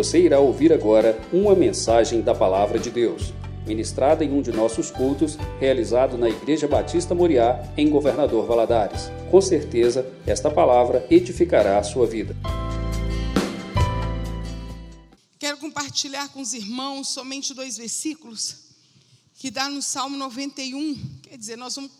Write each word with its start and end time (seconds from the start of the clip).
Você 0.00 0.18
irá 0.18 0.40
ouvir 0.40 0.72
agora 0.72 1.20
uma 1.30 1.54
mensagem 1.54 2.22
da 2.22 2.34
Palavra 2.34 2.78
de 2.78 2.90
Deus, 2.90 3.34
ministrada 3.66 4.24
em 4.24 4.32
um 4.32 4.40
de 4.40 4.50
nossos 4.50 4.90
cultos, 4.90 5.36
realizado 5.58 6.16
na 6.16 6.26
Igreja 6.26 6.66
Batista 6.66 7.14
Moriá, 7.14 7.70
em 7.76 7.90
Governador 7.90 8.46
Valadares. 8.46 9.10
Com 9.30 9.42
certeza, 9.42 10.10
esta 10.26 10.50
palavra 10.50 11.06
edificará 11.10 11.78
a 11.78 11.82
sua 11.82 12.06
vida. 12.06 12.34
Quero 15.38 15.58
compartilhar 15.58 16.30
com 16.30 16.40
os 16.40 16.54
irmãos 16.54 17.08
somente 17.08 17.52
dois 17.52 17.76
versículos 17.76 18.56
que 19.34 19.50
dá 19.50 19.68
no 19.68 19.82
Salmo 19.82 20.16
91. 20.16 20.96
Quer 21.24 21.36
dizer, 21.36 21.58
nós 21.58 21.74
vamos, 21.74 21.90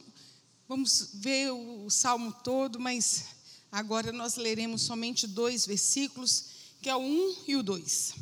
vamos 0.67 1.11
ver 1.17 1.51
o, 1.53 1.85
o 1.85 1.91
Salmo 1.91 2.33
todo, 2.43 2.81
mas 2.81 3.27
agora 3.71 4.11
nós 4.11 4.37
leremos 4.37 4.81
somente 4.81 5.27
dois 5.27 5.67
versículos, 5.67 6.60
que 6.81 6.89
é 6.89 6.97
o 6.97 7.01
1 7.01 7.37
e 7.49 7.57
o 7.57 7.63
2. 7.63 8.15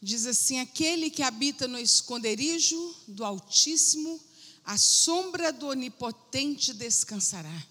Diz 0.00 0.26
assim: 0.26 0.60
Aquele 0.60 1.10
que 1.10 1.22
habita 1.22 1.66
no 1.66 1.78
esconderijo 1.78 2.94
do 3.08 3.24
Altíssimo, 3.24 4.20
a 4.64 4.78
sombra 4.78 5.52
do 5.52 5.66
Onipotente 5.66 6.72
descansará. 6.72 7.66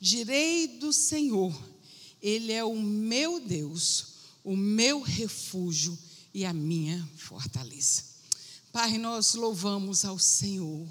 Direi 0.00 0.66
do 0.78 0.92
Senhor 0.92 1.54
ele 2.20 2.52
é 2.52 2.64
o 2.64 2.74
meu 2.74 3.40
Deus, 3.40 4.06
o 4.42 4.56
meu 4.56 5.00
refúgio 5.00 5.96
e 6.34 6.44
a 6.44 6.52
minha 6.52 7.08
fortaleza. 7.16 8.02
Pai, 8.72 8.98
nós 8.98 9.34
louvamos 9.34 10.04
ao 10.04 10.18
Senhor. 10.18 10.86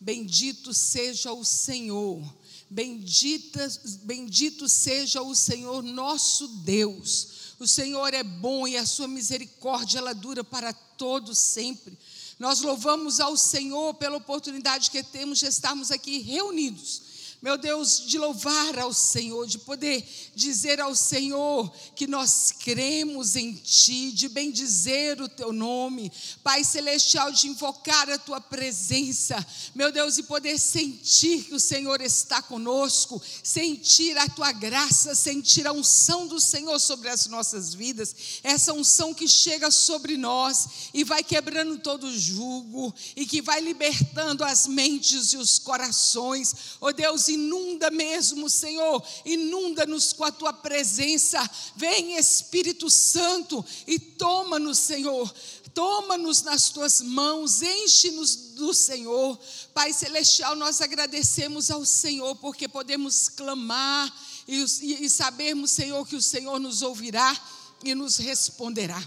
Bendito 0.00 0.72
seja 0.72 1.32
o 1.32 1.44
Senhor. 1.44 2.22
Bendita, 2.70 3.68
bendito 4.02 4.68
seja 4.68 5.20
o 5.20 5.34
Senhor 5.34 5.82
nosso 5.82 6.48
Deus. 6.48 7.54
O 7.58 7.68
Senhor 7.68 8.14
é 8.14 8.22
bom 8.22 8.66
e 8.66 8.76
a 8.76 8.86
sua 8.86 9.06
misericórdia 9.06 9.98
ela 9.98 10.14
dura 10.14 10.42
para 10.42 10.72
todos 10.72 11.38
sempre. 11.38 11.98
Nós 12.38 12.62
louvamos 12.62 13.20
ao 13.20 13.36
Senhor 13.36 13.92
pela 13.94 14.16
oportunidade 14.16 14.90
que 14.90 15.02
temos 15.02 15.38
de 15.38 15.46
estarmos 15.46 15.90
aqui 15.90 16.18
reunidos 16.18 17.09
meu 17.42 17.56
Deus, 17.56 18.04
de 18.06 18.18
louvar 18.18 18.78
ao 18.78 18.92
Senhor, 18.92 19.46
de 19.46 19.58
poder 19.58 20.06
dizer 20.34 20.78
ao 20.78 20.94
Senhor 20.94 21.72
que 21.96 22.06
nós 22.06 22.52
cremos 22.52 23.34
em 23.34 23.54
Ti, 23.54 24.12
de 24.12 24.28
bendizer 24.28 25.22
o 25.22 25.28
Teu 25.28 25.50
nome, 25.50 26.12
Pai 26.42 26.62
Celestial, 26.62 27.32
de 27.32 27.48
invocar 27.48 28.10
a 28.10 28.18
Tua 28.18 28.42
presença, 28.42 29.44
meu 29.74 29.90
Deus, 29.90 30.18
e 30.18 30.24
poder 30.24 30.58
sentir 30.58 31.44
que 31.44 31.54
o 31.54 31.60
Senhor 31.60 32.02
está 32.02 32.42
conosco, 32.42 33.22
sentir 33.42 34.18
a 34.18 34.28
Tua 34.28 34.52
graça, 34.52 35.14
sentir 35.14 35.66
a 35.66 35.72
unção 35.72 36.26
do 36.26 36.38
Senhor 36.38 36.78
sobre 36.78 37.08
as 37.08 37.26
nossas 37.26 37.72
vidas, 37.72 38.14
essa 38.42 38.74
unção 38.74 39.14
que 39.14 39.26
chega 39.26 39.70
sobre 39.70 40.18
nós 40.18 40.90
e 40.92 41.04
vai 41.04 41.24
quebrando 41.24 41.78
todo 41.78 42.04
o 42.04 42.18
jugo 42.18 42.94
e 43.16 43.24
que 43.24 43.40
vai 43.40 43.62
libertando 43.62 44.44
as 44.44 44.66
mentes 44.66 45.32
e 45.32 45.38
os 45.38 45.58
corações, 45.58 46.54
oh 46.78 46.92
Deus, 46.92 47.29
inunda 47.30 47.90
mesmo, 47.90 48.50
Senhor, 48.50 49.02
inunda-nos 49.24 50.12
com 50.12 50.24
a 50.24 50.32
tua 50.32 50.52
presença. 50.52 51.38
Vem, 51.76 52.16
Espírito 52.16 52.90
Santo, 52.90 53.64
e 53.86 53.98
toma-nos, 53.98 54.78
Senhor. 54.78 55.32
Toma-nos 55.72 56.42
nas 56.42 56.70
tuas 56.70 57.00
mãos, 57.00 57.62
enche-nos 57.62 58.34
do 58.54 58.74
Senhor. 58.74 59.38
Pai 59.72 59.92
Celestial, 59.92 60.56
nós 60.56 60.80
agradecemos 60.80 61.70
ao 61.70 61.86
Senhor 61.86 62.34
porque 62.36 62.66
podemos 62.66 63.28
clamar 63.28 64.12
e, 64.46 64.64
e, 64.82 65.04
e 65.04 65.10
sabermos, 65.10 65.70
Senhor, 65.70 66.06
que 66.06 66.16
o 66.16 66.22
Senhor 66.22 66.58
nos 66.58 66.82
ouvirá 66.82 67.38
e 67.84 67.94
nos 67.94 68.16
responderá. 68.16 69.02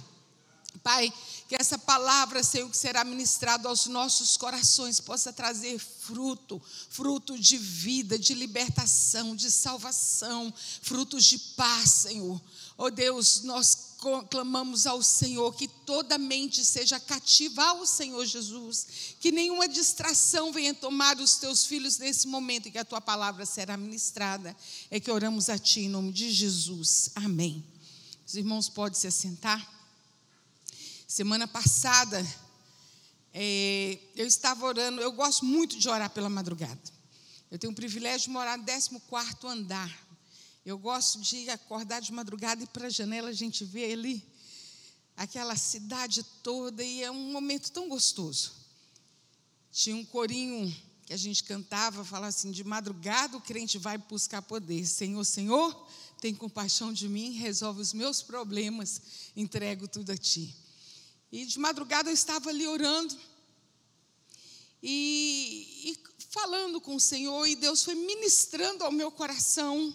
Pai, 0.82 1.14
que 1.54 1.62
essa 1.62 1.78
palavra, 1.78 2.44
Senhor, 2.44 2.68
que 2.68 2.76
será 2.76 3.04
ministrado 3.04 3.68
aos 3.68 3.86
nossos 3.86 4.36
corações, 4.36 5.00
possa 5.00 5.32
trazer 5.32 5.78
fruto, 5.78 6.60
fruto 6.90 7.38
de 7.38 7.60
vida, 7.60 8.18
de 8.18 8.34
libertação, 8.34 9.36
de 9.36 9.52
salvação, 9.52 10.52
frutos 10.82 11.24
de 11.26 11.38
paz, 11.38 11.92
Senhor. 11.92 12.42
Oh 12.76 12.90
Deus, 12.90 13.44
nós 13.44 13.94
clamamos 14.32 14.88
ao 14.88 15.04
Senhor 15.04 15.54
que 15.54 15.68
toda 15.68 16.18
mente 16.18 16.66
seja 16.66 17.00
cativa 17.00 17.64
ao 17.64 17.86
Senhor 17.86 18.26
Jesus, 18.26 18.88
que 19.20 19.32
nenhuma 19.32 19.68
distração 19.68 20.52
venha 20.52 20.74
tomar 20.74 21.20
os 21.20 21.36
teus 21.36 21.68
filhos 21.68 22.00
nesse 22.00 22.28
momento 22.28 22.68
em 22.68 22.72
que 22.72 22.80
a 22.80 22.86
tua 22.86 23.00
palavra 23.00 23.46
será 23.46 23.78
ministrada. 23.78 24.58
É 24.90 25.00
que 25.00 25.12
oramos 25.12 25.50
a 25.50 25.60
ti 25.60 25.82
em 25.82 25.90
nome 25.90 26.12
de 26.12 26.32
Jesus. 26.32 27.12
Amém. 27.14 27.64
Os 28.26 28.34
irmãos 28.34 28.70
podem 28.70 29.00
se 29.00 29.06
assentar. 29.06 29.83
Semana 31.14 31.48
passada, 31.48 32.26
é, 33.32 34.00
eu 34.16 34.26
estava 34.26 34.66
orando, 34.66 35.00
eu 35.00 35.12
gosto 35.12 35.46
muito 35.46 35.78
de 35.78 35.88
orar 35.88 36.10
pela 36.10 36.28
madrugada. 36.28 36.82
Eu 37.52 37.60
tenho 37.60 37.72
o 37.72 37.76
privilégio 37.76 38.22
de 38.22 38.30
morar 38.32 38.58
no 38.58 38.66
14 38.66 39.36
andar. 39.46 40.08
Eu 40.66 40.76
gosto 40.76 41.22
de 41.22 41.48
acordar 41.52 42.02
de 42.02 42.12
madrugada 42.12 42.64
e 42.64 42.66
para 42.66 42.88
a 42.88 42.90
janela, 42.90 43.30
a 43.30 43.34
gente 43.34 43.64
vê 43.64 43.94
ali 43.94 44.26
aquela 45.16 45.56
cidade 45.56 46.24
toda 46.42 46.84
e 46.84 47.04
é 47.04 47.12
um 47.12 47.32
momento 47.32 47.72
tão 47.72 47.88
gostoso. 47.88 48.52
Tinha 49.72 49.96
um 49.96 50.04
corinho 50.04 50.76
que 51.06 51.14
a 51.14 51.18
gente 51.18 51.44
cantava, 51.44 52.04
falava 52.04 52.30
assim: 52.30 52.50
de 52.50 52.64
madrugada 52.64 53.38
o 53.38 53.42
crente 53.42 53.78
vai 53.78 54.00
buscar 54.00 54.42
poder. 54.42 54.84
Senhor, 54.88 55.24
Senhor, 55.24 55.88
tem 56.20 56.34
compaixão 56.34 56.92
de 56.92 57.08
mim, 57.08 57.34
resolve 57.34 57.82
os 57.82 57.94
meus 57.94 58.24
problemas, 58.24 59.00
entrego 59.36 59.88
tudo 59.88 60.12
a 60.12 60.18
Ti. 60.18 60.63
E 61.34 61.46
de 61.46 61.58
madrugada 61.58 62.12
eu 62.12 62.14
estava 62.14 62.52
ali 62.52 62.68
orando 62.68 63.18
e, 64.84 65.68
e 65.84 65.98
falando 66.30 66.80
com 66.80 66.96
o 66.96 67.00
Senhor, 67.00 67.48
e 67.48 67.56
Deus 67.56 67.82
foi 67.82 67.96
ministrando 67.96 68.84
ao 68.84 68.92
meu 68.92 69.10
coração 69.10 69.92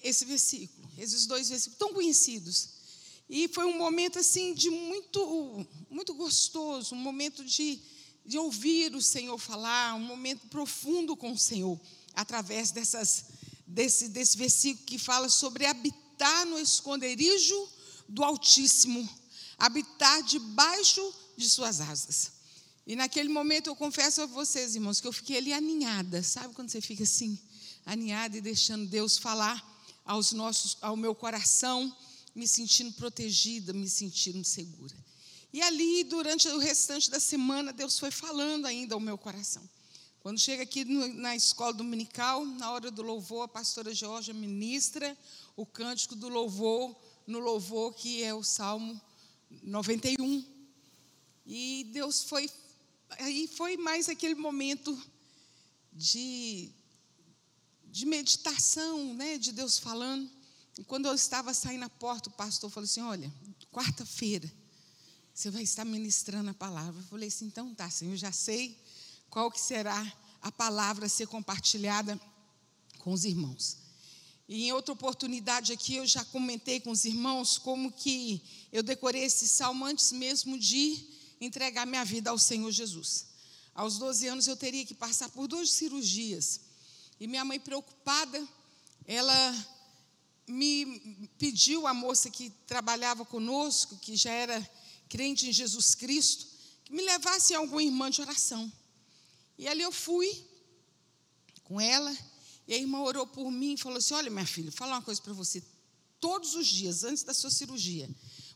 esse 0.00 0.24
versículo, 0.24 0.88
esses 0.96 1.26
dois 1.26 1.48
versículos 1.48 1.78
tão 1.80 1.92
conhecidos. 1.92 2.68
E 3.28 3.48
foi 3.48 3.64
um 3.64 3.76
momento 3.76 4.20
assim 4.20 4.54
de 4.54 4.70
muito, 4.70 5.66
muito 5.90 6.14
gostoso, 6.14 6.94
um 6.94 6.98
momento 6.98 7.44
de, 7.44 7.80
de 8.24 8.38
ouvir 8.38 8.94
o 8.94 9.02
Senhor 9.02 9.36
falar, 9.38 9.96
um 9.96 10.06
momento 10.06 10.46
profundo 10.46 11.16
com 11.16 11.32
o 11.32 11.38
Senhor, 11.38 11.80
através 12.14 12.70
dessas, 12.70 13.24
desse, 13.66 14.08
desse 14.10 14.36
versículo 14.36 14.86
que 14.86 14.98
fala 15.00 15.28
sobre 15.28 15.66
habitar 15.66 16.46
no 16.46 16.60
esconderijo 16.60 17.68
do 18.08 18.22
Altíssimo 18.22 19.25
habitar 19.58 20.22
debaixo 20.22 21.14
de 21.36 21.48
suas 21.48 21.80
asas. 21.80 22.32
E 22.86 22.94
naquele 22.94 23.28
momento 23.28 23.68
eu 23.68 23.76
confesso 23.76 24.22
a 24.22 24.26
vocês, 24.26 24.74
irmãos, 24.74 25.00
que 25.00 25.08
eu 25.08 25.12
fiquei 25.12 25.38
ali 25.38 25.52
aninhada. 25.52 26.22
Sabe 26.22 26.54
quando 26.54 26.70
você 26.70 26.80
fica 26.80 27.02
assim, 27.02 27.38
aninhada 27.84 28.36
e 28.36 28.40
deixando 28.40 28.86
Deus 28.86 29.18
falar 29.18 29.64
aos 30.04 30.32
nossos, 30.32 30.76
ao 30.80 30.96
meu 30.96 31.14
coração, 31.14 31.94
me 32.34 32.46
sentindo 32.46 32.92
protegida, 32.92 33.72
me 33.72 33.88
sentindo 33.88 34.44
segura. 34.44 34.94
E 35.52 35.60
ali, 35.62 36.04
durante 36.04 36.46
o 36.48 36.58
restante 36.58 37.10
da 37.10 37.18
semana, 37.18 37.72
Deus 37.72 37.98
foi 37.98 38.10
falando 38.10 38.66
ainda 38.66 38.94
ao 38.94 39.00
meu 39.00 39.18
coração. 39.18 39.68
Quando 40.20 40.38
chega 40.38 40.62
aqui 40.62 40.84
no, 40.84 41.08
na 41.14 41.34
escola 41.34 41.72
dominical, 41.72 42.44
na 42.44 42.70
hora 42.70 42.90
do 42.90 43.02
louvor, 43.02 43.44
a 43.44 43.48
pastora 43.48 43.94
Georgia 43.94 44.34
ministra 44.34 45.16
o 45.56 45.64
cântico 45.64 46.14
do 46.14 46.28
louvor, 46.28 46.94
no 47.26 47.38
louvor 47.38 47.94
que 47.94 48.22
é 48.22 48.34
o 48.34 48.44
Salmo 48.44 49.00
91. 49.62 50.44
E 51.46 51.88
Deus 51.92 52.24
foi. 52.24 52.50
Aí 53.18 53.48
foi 53.48 53.76
mais 53.76 54.08
aquele 54.08 54.34
momento 54.34 55.00
de, 55.92 56.70
de 57.84 58.04
meditação, 58.04 59.14
né, 59.14 59.38
de 59.38 59.52
Deus 59.52 59.78
falando. 59.78 60.28
E 60.78 60.84
quando 60.84 61.06
eu 61.06 61.14
estava 61.14 61.54
saindo 61.54 61.80
na 61.80 61.88
porta, 61.88 62.28
o 62.28 62.32
pastor 62.32 62.70
falou 62.70 62.84
assim: 62.84 63.00
Olha, 63.00 63.32
quarta-feira 63.72 64.52
você 65.32 65.50
vai 65.50 65.62
estar 65.62 65.84
ministrando 65.84 66.50
a 66.50 66.54
palavra. 66.54 67.00
Eu 67.00 67.06
falei 67.06 67.28
assim: 67.28 67.46
Então 67.46 67.74
tá, 67.74 67.88
Senhor, 67.90 68.16
já 68.16 68.32
sei 68.32 68.78
qual 69.30 69.50
que 69.50 69.60
será 69.60 70.00
a 70.40 70.50
palavra 70.50 71.06
a 71.06 71.08
ser 71.08 71.26
compartilhada 71.26 72.20
com 72.98 73.12
os 73.12 73.24
irmãos. 73.24 73.85
E 74.48 74.66
em 74.66 74.72
outra 74.72 74.92
oportunidade 74.92 75.72
aqui 75.72 75.96
eu 75.96 76.06
já 76.06 76.24
comentei 76.24 76.78
com 76.78 76.90
os 76.90 77.04
irmãos 77.04 77.58
como 77.58 77.90
que 77.90 78.40
eu 78.72 78.82
decorei 78.82 79.24
esse 79.24 79.48
salmo 79.48 79.84
antes 79.84 80.12
mesmo 80.12 80.56
de 80.56 81.04
entregar 81.40 81.84
minha 81.84 82.04
vida 82.04 82.30
ao 82.30 82.38
Senhor 82.38 82.70
Jesus. 82.70 83.26
Aos 83.74 83.98
12 83.98 84.26
anos 84.28 84.46
eu 84.46 84.56
teria 84.56 84.86
que 84.86 84.94
passar 84.94 85.28
por 85.30 85.48
duas 85.48 85.70
cirurgias. 85.72 86.60
E 87.18 87.26
minha 87.26 87.44
mãe 87.44 87.58
preocupada, 87.58 88.46
ela 89.04 89.66
me 90.46 91.28
pediu 91.38 91.86
a 91.86 91.92
moça 91.92 92.30
que 92.30 92.50
trabalhava 92.66 93.24
conosco, 93.24 93.96
que 93.96 94.14
já 94.14 94.30
era 94.30 94.70
crente 95.08 95.48
em 95.48 95.52
Jesus 95.52 95.94
Cristo, 95.94 96.46
que 96.84 96.92
me 96.92 97.02
levasse 97.02 97.52
a 97.52 97.58
alguma 97.58 97.82
irmã 97.82 98.10
de 98.10 98.20
oração. 98.20 98.72
E 99.58 99.66
ali 99.66 99.82
eu 99.82 99.90
fui 99.90 100.46
com 101.64 101.80
ela 101.80 102.16
E 102.66 102.74
a 102.74 102.76
irmã 102.76 103.00
orou 103.00 103.26
por 103.26 103.50
mim 103.50 103.74
e 103.74 103.76
falou 103.76 103.98
assim: 103.98 104.14
Olha, 104.14 104.30
minha 104.30 104.46
filha, 104.46 104.72
fala 104.72 104.92
uma 104.96 105.02
coisa 105.02 105.20
para 105.22 105.32
você. 105.32 105.62
Todos 106.18 106.54
os 106.54 106.66
dias, 106.66 107.04
antes 107.04 107.22
da 107.22 107.34
sua 107.34 107.50
cirurgia, 107.50 108.08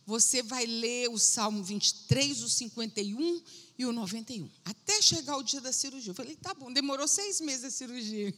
você 0.06 0.42
vai 0.42 0.66
ler 0.66 1.08
o 1.10 1.18
Salmo 1.18 1.62
23, 1.62 2.42
o 2.42 2.48
51 2.48 3.42
e 3.78 3.84
o 3.84 3.92
91, 3.92 4.50
até 4.64 5.00
chegar 5.00 5.36
o 5.36 5.42
dia 5.42 5.60
da 5.60 5.72
cirurgia. 5.72 6.10
Eu 6.10 6.14
falei: 6.14 6.34
Tá 6.36 6.52
bom, 6.54 6.72
demorou 6.72 7.06
seis 7.06 7.40
meses 7.40 7.64
a 7.64 7.70
cirurgia 7.70 8.34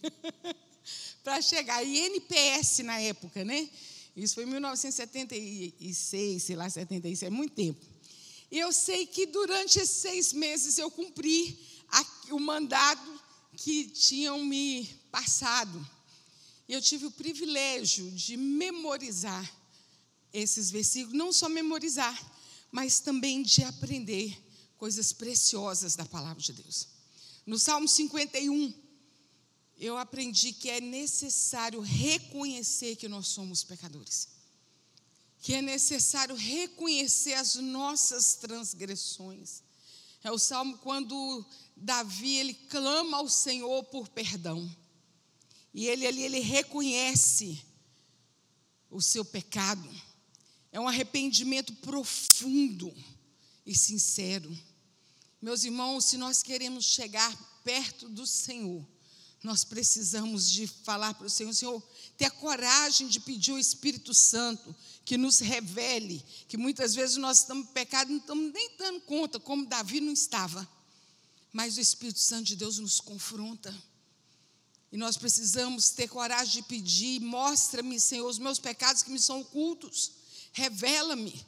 para 1.25 1.41
chegar. 1.41 1.83
E 1.83 1.99
NPS 1.99 2.81
na 2.81 3.01
época, 3.01 3.45
né? 3.45 3.71
Isso 4.15 4.35
foi 4.35 4.45
em 4.45 4.49
1976, 4.49 6.43
sei 6.43 6.57
lá, 6.57 6.69
76, 6.69 7.23
é 7.23 7.31
muito 7.31 7.55
tempo. 7.55 7.81
E 8.51 8.59
eu 8.59 8.71
sei 8.71 9.07
que 9.07 9.25
durante 9.25 9.79
esses 9.79 9.97
seis 9.97 10.35
meses 10.35 10.77
eu 10.77 10.91
cumpri 10.91 11.59
o 12.31 12.39
mandado 12.39 13.21
que 13.57 13.85
tinham 13.87 14.45
me 14.45 14.87
passado. 15.13 15.87
Eu 16.67 16.81
tive 16.81 17.07
o 17.07 17.11
privilégio 17.11 18.11
de 18.13 18.37
memorizar 18.37 19.49
esses 20.33 20.71
versículos, 20.71 21.17
não 21.17 21.33
só 21.33 21.49
memorizar, 21.49 22.19
mas 22.71 22.99
também 22.99 23.43
de 23.43 23.63
aprender 23.63 24.37
coisas 24.79 25.13
preciosas 25.13 25.95
da 25.95 26.07
palavra 26.07 26.43
de 26.43 26.55
Deus. 26.55 26.89
No 27.45 27.59
Salmo 27.59 27.87
51, 27.87 28.73
eu 29.79 29.99
aprendi 29.99 30.53
que 30.53 30.71
é 30.71 30.81
necessário 30.81 31.81
reconhecer 31.81 32.97
que 32.97 33.09
nós 33.09 33.29
somos 33.29 33.63
pecadores. 33.63 34.29
Que 35.41 35.55
é 35.55 35.63
necessário 35.63 36.35
reconhecer 36.35 37.35
as 37.35 37.57
nossas 37.57 38.37
transgressões. 38.37 39.63
É 40.23 40.31
o 40.31 40.39
salmo 40.39 40.79
quando 40.79 41.45
Davi 41.77 42.37
ele 42.39 42.55
clama 42.55 43.19
ao 43.19 43.29
Senhor 43.29 43.83
por 43.85 44.09
perdão. 44.09 44.71
E 45.75 45.87
ele 45.87 46.07
ali 46.07 46.23
ele 46.23 46.41
reconhece 46.41 47.63
o 48.91 49.01
seu 49.01 49.25
pecado. 49.25 49.89
É 50.71 50.79
um 50.79 50.89
arrependimento 50.89 51.73
profundo 51.77 52.95
e 53.65 53.75
sincero. 53.75 54.57
Meus 55.41 55.65
irmãos, 55.65 56.05
se 56.05 56.17
nós 56.17 56.43
queremos 56.43 56.85
chegar 56.85 57.35
perto 57.65 58.09
do 58.09 58.27
Senhor, 58.27 58.87
nós 59.43 59.65
precisamos 59.65 60.49
de 60.49 60.67
falar 60.67 61.15
para 61.15 61.27
o 61.27 61.31
Senhor, 61.31 61.53
Senhor, 61.53 61.83
ter 62.17 62.27
a 62.27 62.31
coragem 62.31 63.09
de 63.09 63.19
pedir 63.19 63.53
o 63.53 63.59
Espírito 63.59 64.15
Santo 64.15 64.75
que 65.05 65.17
nos 65.17 65.41
revele, 65.41 66.25
que 66.47 66.57
muitas 66.57 66.95
vezes 66.95 67.17
nós 67.17 67.41
estamos 67.41 67.69
pecado, 67.71 68.11
não 68.11 68.19
estamos 68.19 68.53
nem 68.53 68.77
dando 68.77 69.01
conta, 69.01 69.41
como 69.41 69.67
Davi 69.67 70.01
não 70.01 70.13
estava. 70.13 70.69
Mas 71.53 71.77
o 71.77 71.81
Espírito 71.81 72.21
Santo 72.21 72.45
de 72.45 72.57
Deus 72.57 72.79
nos 72.79 73.01
confronta. 73.01 73.75
E 74.93 74.97
nós 74.99 75.17
precisamos 75.17 75.89
ter 75.89 76.07
coragem 76.07 76.61
de 76.61 76.69
pedir: 76.69 77.19
mostra-me, 77.19 77.99
Senhor, 77.99 78.29
os 78.29 78.39
meus 78.39 78.59
pecados 78.59 79.03
que 79.03 79.11
me 79.11 79.19
são 79.19 79.41
ocultos, 79.41 80.13
revela-me, 80.53 81.45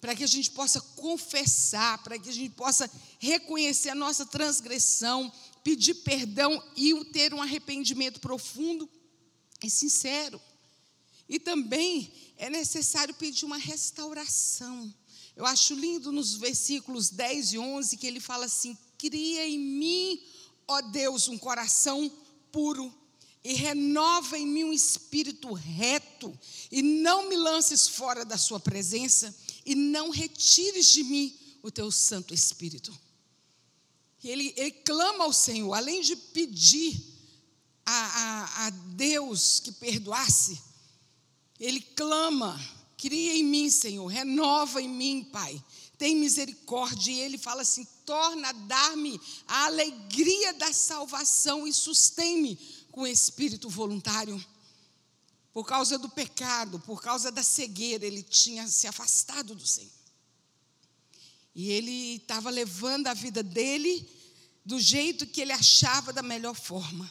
para 0.00 0.16
que 0.16 0.24
a 0.24 0.26
gente 0.26 0.50
possa 0.50 0.80
confessar, 0.80 2.02
para 2.02 2.18
que 2.18 2.30
a 2.30 2.32
gente 2.32 2.54
possa 2.54 2.90
reconhecer 3.18 3.90
a 3.90 3.94
nossa 3.94 4.24
transgressão, 4.24 5.30
pedir 5.62 5.96
perdão 5.96 6.64
e 6.74 7.04
ter 7.12 7.34
um 7.34 7.42
arrependimento 7.42 8.20
profundo 8.20 8.88
e 9.62 9.68
sincero. 9.68 10.40
E 11.28 11.38
também 11.38 12.10
é 12.38 12.48
necessário 12.48 13.14
pedir 13.14 13.44
uma 13.44 13.58
restauração. 13.58 14.94
Eu 15.36 15.44
acho 15.44 15.74
lindo 15.74 16.10
nos 16.10 16.36
versículos 16.36 17.10
10 17.10 17.52
e 17.52 17.58
11 17.58 17.98
que 17.98 18.06
ele 18.06 18.18
fala 18.18 18.46
assim: 18.46 18.78
Cria 18.96 19.46
em 19.46 19.58
mim, 19.58 20.22
ó 20.66 20.80
Deus, 20.80 21.28
um 21.28 21.36
coração 21.36 22.10
puro 22.52 22.92
e 23.42 23.54
renova 23.54 24.38
em 24.38 24.46
mim 24.46 24.64
um 24.64 24.72
espírito 24.72 25.52
reto, 25.52 26.38
e 26.70 26.82
não 26.82 27.28
me 27.28 27.36
lances 27.36 27.88
fora 27.88 28.24
da 28.24 28.36
sua 28.36 28.60
presença, 28.60 29.34
e 29.64 29.74
não 29.74 30.10
retires 30.10 30.90
de 30.90 31.02
mim 31.04 31.34
o 31.62 31.70
teu 31.70 31.90
Santo 31.90 32.34
Espírito. 32.34 32.96
Ele, 34.22 34.52
ele 34.56 34.72
clama 34.72 35.24
ao 35.24 35.32
Senhor, 35.32 35.72
além 35.72 36.02
de 36.02 36.16
pedir 36.16 37.00
a, 37.86 37.92
a, 37.92 38.66
a 38.66 38.70
Deus 38.70 39.60
que 39.60 39.72
perdoasse, 39.72 40.60
ele 41.58 41.80
clama: 41.80 42.60
cria 42.96 43.36
em 43.36 43.44
mim, 43.44 43.70
Senhor, 43.70 44.06
renova 44.06 44.82
em 44.82 44.88
mim, 44.88 45.24
Pai, 45.24 45.62
tem 45.98 46.16
misericórdia. 46.16 47.12
E 47.12 47.18
ele 47.18 47.36
fala 47.36 47.62
assim: 47.62 47.86
torna 48.06 48.48
a 48.48 48.52
dar-me 48.52 49.20
a 49.46 49.66
alegria 49.66 50.54
da 50.54 50.72
salvação 50.72 51.66
e 51.66 51.72
sustém-me 51.72 52.56
com 52.90 53.06
espírito 53.06 53.68
voluntário. 53.68 54.42
Por 55.52 55.66
causa 55.66 55.98
do 55.98 56.08
pecado, 56.08 56.78
por 56.80 57.02
causa 57.02 57.32
da 57.32 57.42
cegueira, 57.42 58.06
ele 58.06 58.22
tinha 58.22 58.66
se 58.68 58.86
afastado 58.86 59.54
do 59.54 59.66
Senhor. 59.66 59.90
E 61.54 61.70
ele 61.70 62.16
estava 62.16 62.50
levando 62.50 63.08
a 63.08 63.14
vida 63.14 63.42
dele 63.42 64.08
do 64.64 64.78
jeito 64.78 65.26
que 65.26 65.40
ele 65.40 65.50
achava 65.50 66.12
da 66.12 66.22
melhor 66.22 66.54
forma. 66.54 67.10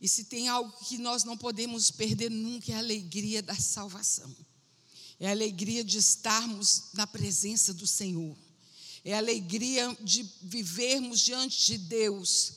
E 0.00 0.08
se 0.08 0.24
tem 0.24 0.48
algo 0.48 0.70
que 0.84 0.98
nós 0.98 1.24
não 1.24 1.34
podemos 1.34 1.90
perder 1.90 2.30
nunca 2.30 2.72
é 2.72 2.74
a 2.74 2.78
alegria 2.78 3.40
da 3.40 3.54
salvação. 3.54 4.34
É 5.18 5.28
a 5.28 5.30
alegria 5.30 5.84
de 5.84 5.98
estarmos 5.98 6.84
na 6.94 7.06
presença 7.06 7.72
do 7.72 7.86
Senhor. 7.86 8.36
É 9.04 9.14
a 9.14 9.18
alegria 9.18 9.96
de 10.00 10.22
vivermos 10.42 11.20
diante 11.20 11.66
de 11.66 11.78
Deus 11.78 12.52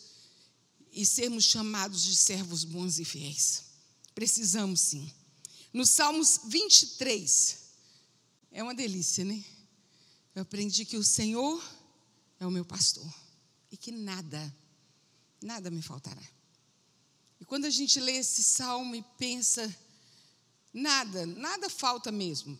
e 0.91 1.05
sermos 1.05 1.43
chamados 1.43 2.03
de 2.03 2.15
servos 2.15 2.63
bons 2.63 2.99
e 2.99 3.05
fiéis. 3.05 3.65
Precisamos 4.15 4.79
sim. 4.79 5.11
No 5.73 5.85
Salmos 5.85 6.39
23, 6.45 7.57
é 8.51 8.63
uma 8.63 8.73
delícia, 8.73 9.23
né? 9.23 9.43
Eu 10.33 10.41
aprendi 10.41 10.85
que 10.85 10.97
o 10.97 11.03
Senhor 11.03 11.63
é 12.39 12.47
o 12.47 12.51
meu 12.51 12.65
pastor 12.65 13.07
e 13.71 13.77
que 13.77 13.91
nada, 13.91 14.55
nada 15.41 15.69
me 15.69 15.81
faltará. 15.81 16.23
E 17.39 17.45
quando 17.45 17.65
a 17.65 17.69
gente 17.69 17.99
lê 17.99 18.13
esse 18.13 18.41
salmo 18.41 18.95
e 18.95 19.03
pensa, 19.17 19.75
nada, 20.73 21.25
nada 21.25 21.69
falta 21.69 22.11
mesmo. 22.11 22.59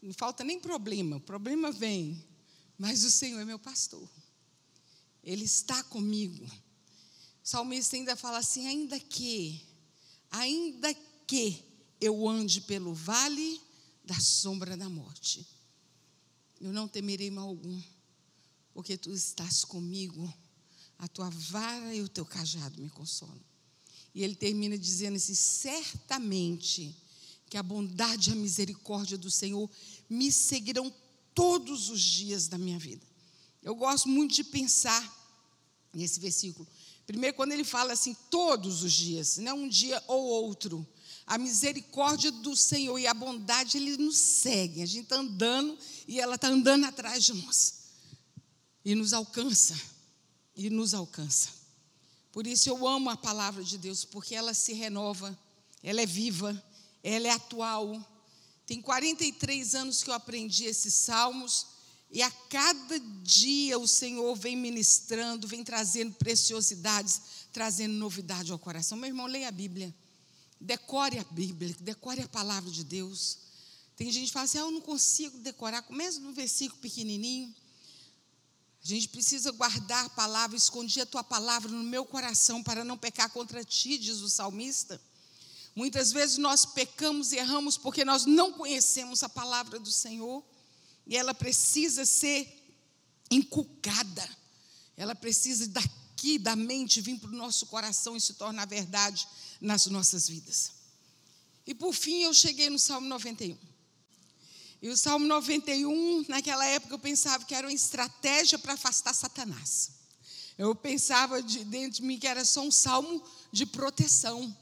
Não 0.00 0.12
falta 0.12 0.44
nem 0.44 0.60
problema, 0.60 1.16
o 1.16 1.20
problema 1.20 1.72
vem, 1.72 2.24
mas 2.78 3.04
o 3.04 3.10
Senhor 3.10 3.40
é 3.40 3.44
meu 3.44 3.58
pastor. 3.58 4.08
Ele 5.22 5.44
está 5.44 5.82
comigo. 5.84 6.44
O 6.44 7.48
salmista 7.48 7.96
ainda 7.96 8.14
fala 8.14 8.38
assim: 8.38 8.66
ainda 8.66 9.00
que, 9.00 9.66
ainda 10.30 10.94
que 11.26 11.64
eu 12.00 12.28
ande 12.28 12.60
pelo 12.60 12.94
vale 12.94 13.60
da 14.04 14.18
sombra 14.20 14.76
da 14.76 14.88
morte 14.88 15.56
eu 16.60 16.72
não 16.72 16.88
temerei 16.88 17.30
mal 17.30 17.48
algum, 17.48 17.82
porque 18.72 18.96
tu 18.96 19.10
estás 19.10 19.64
comigo, 19.64 20.32
a 20.98 21.06
tua 21.08 21.28
vara 21.30 21.94
e 21.94 22.02
o 22.02 22.08
teu 22.08 22.24
cajado 22.24 22.80
me 22.80 22.88
consolam. 22.90 23.40
E 24.16 24.24
ele 24.24 24.34
termina 24.34 24.78
dizendo 24.78 25.16
assim: 25.16 25.34
certamente 25.34 26.96
que 27.50 27.58
a 27.58 27.62
bondade 27.62 28.30
e 28.30 28.32
a 28.32 28.36
misericórdia 28.36 29.18
do 29.18 29.30
Senhor 29.30 29.70
me 30.08 30.32
seguirão 30.32 30.90
todos 31.34 31.90
os 31.90 32.00
dias 32.00 32.48
da 32.48 32.56
minha 32.56 32.78
vida. 32.78 33.06
Eu 33.62 33.74
gosto 33.74 34.08
muito 34.08 34.34
de 34.34 34.42
pensar 34.42 35.04
nesse 35.92 36.18
versículo. 36.18 36.66
Primeiro, 37.06 37.36
quando 37.36 37.52
ele 37.52 37.62
fala 37.62 37.92
assim, 37.92 38.16
todos 38.30 38.82
os 38.82 38.92
dias, 38.94 39.36
não 39.36 39.64
um 39.64 39.68
dia 39.68 40.02
ou 40.06 40.24
outro. 40.24 40.88
A 41.26 41.36
misericórdia 41.36 42.30
do 42.30 42.56
Senhor 42.56 42.98
e 42.98 43.06
a 43.06 43.12
bondade, 43.12 43.76
Ele 43.76 43.98
nos 43.98 44.16
seguem. 44.16 44.82
A 44.82 44.86
gente 44.86 45.04
está 45.04 45.16
andando 45.16 45.76
e 46.08 46.18
ela 46.20 46.36
está 46.36 46.48
andando 46.48 46.86
atrás 46.86 47.22
de 47.22 47.34
nós. 47.34 47.74
E 48.82 48.94
nos 48.94 49.12
alcança. 49.12 49.78
E 50.56 50.70
nos 50.70 50.94
alcança. 50.94 51.55
Por 52.36 52.46
isso 52.46 52.68
eu 52.68 52.86
amo 52.86 53.08
a 53.08 53.16
palavra 53.16 53.64
de 53.64 53.78
Deus, 53.78 54.04
porque 54.04 54.34
ela 54.34 54.52
se 54.52 54.74
renova, 54.74 55.34
ela 55.82 56.02
é 56.02 56.04
viva, 56.04 56.62
ela 57.02 57.28
é 57.28 57.30
atual. 57.30 58.06
Tem 58.66 58.78
43 58.78 59.74
anos 59.74 60.02
que 60.02 60.10
eu 60.10 60.14
aprendi 60.14 60.66
esses 60.66 60.92
salmos. 60.92 61.66
E 62.10 62.20
a 62.20 62.30
cada 62.30 63.00
dia 63.22 63.78
o 63.78 63.88
Senhor 63.88 64.36
vem 64.36 64.54
ministrando, 64.54 65.48
vem 65.48 65.64
trazendo 65.64 66.12
preciosidades, 66.16 67.22
trazendo 67.54 67.94
novidade 67.94 68.52
ao 68.52 68.58
coração. 68.58 68.98
Meu 68.98 69.08
irmão, 69.08 69.24
leia 69.24 69.48
a 69.48 69.50
Bíblia. 69.50 69.94
Decore 70.60 71.18
a 71.18 71.24
Bíblia, 71.30 71.74
decore 71.80 72.20
a 72.20 72.28
palavra 72.28 72.70
de 72.70 72.84
Deus. 72.84 73.38
Tem 73.96 74.12
gente 74.12 74.26
que 74.26 74.32
fala 74.34 74.44
assim: 74.44 74.58
ah, 74.58 74.60
eu 74.60 74.70
não 74.70 74.82
consigo 74.82 75.38
decorar. 75.38 75.80
Começa 75.80 76.20
no 76.20 76.34
versículo 76.34 76.82
pequenininho. 76.82 77.54
A 78.86 78.94
gente 78.94 79.08
precisa 79.08 79.50
guardar 79.50 80.04
a 80.04 80.10
palavra, 80.10 80.56
escondi 80.56 81.00
a 81.00 81.06
tua 81.06 81.24
palavra 81.24 81.70
no 81.70 81.82
meu 81.82 82.04
coração 82.04 82.62
para 82.62 82.84
não 82.84 82.96
pecar 82.96 83.28
contra 83.30 83.64
ti, 83.64 83.98
diz 83.98 84.20
o 84.20 84.30
salmista. 84.30 85.00
Muitas 85.74 86.12
vezes 86.12 86.38
nós 86.38 86.64
pecamos 86.64 87.32
e 87.32 87.36
erramos 87.36 87.76
porque 87.76 88.04
nós 88.04 88.24
não 88.24 88.52
conhecemos 88.52 89.22
a 89.22 89.28
palavra 89.28 89.80
do 89.80 89.90
Senhor 89.90 90.42
e 91.06 91.16
ela 91.16 91.34
precisa 91.34 92.04
ser 92.04 92.48
inculcada, 93.30 94.28
ela 94.96 95.14
precisa 95.14 95.66
da 95.68 95.82
aqui 96.16 96.38
da 96.38 96.56
mente 96.56 97.02
vir 97.02 97.18
para 97.18 97.28
o 97.28 97.36
nosso 97.36 97.66
coração 97.66 98.16
e 98.16 98.20
se 98.20 98.32
tornar 98.34 98.66
verdade 98.66 99.28
nas 99.60 99.86
nossas 99.86 100.28
vidas. 100.28 100.72
E 101.66 101.74
por 101.74 101.92
fim 101.92 102.22
eu 102.22 102.32
cheguei 102.32 102.70
no 102.70 102.78
Salmo 102.78 103.06
91. 103.06 103.56
E 104.80 104.88
o 104.88 104.96
Salmo 104.96 105.26
91, 105.26 106.26
naquela 106.28 106.64
época, 106.66 106.94
eu 106.94 106.98
pensava 106.98 107.44
que 107.44 107.54
era 107.54 107.66
uma 107.66 107.72
estratégia 107.72 108.58
para 108.58 108.74
afastar 108.74 109.14
Satanás. 109.14 109.90
Eu 110.58 110.74
pensava 110.74 111.42
de, 111.42 111.64
dentro 111.64 112.00
de 112.00 112.02
mim 112.02 112.18
que 112.18 112.26
era 112.26 112.44
só 112.44 112.60
um 112.60 112.70
salmo 112.70 113.22
de 113.52 113.66
proteção. 113.66 114.54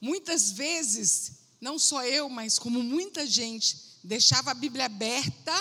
Muitas 0.00 0.52
vezes, 0.52 1.32
não 1.60 1.78
só 1.78 2.04
eu, 2.04 2.28
mas 2.28 2.58
como 2.58 2.82
muita 2.82 3.26
gente, 3.26 3.76
deixava 4.02 4.50
a 4.50 4.54
Bíblia 4.54 4.86
aberta 4.86 5.52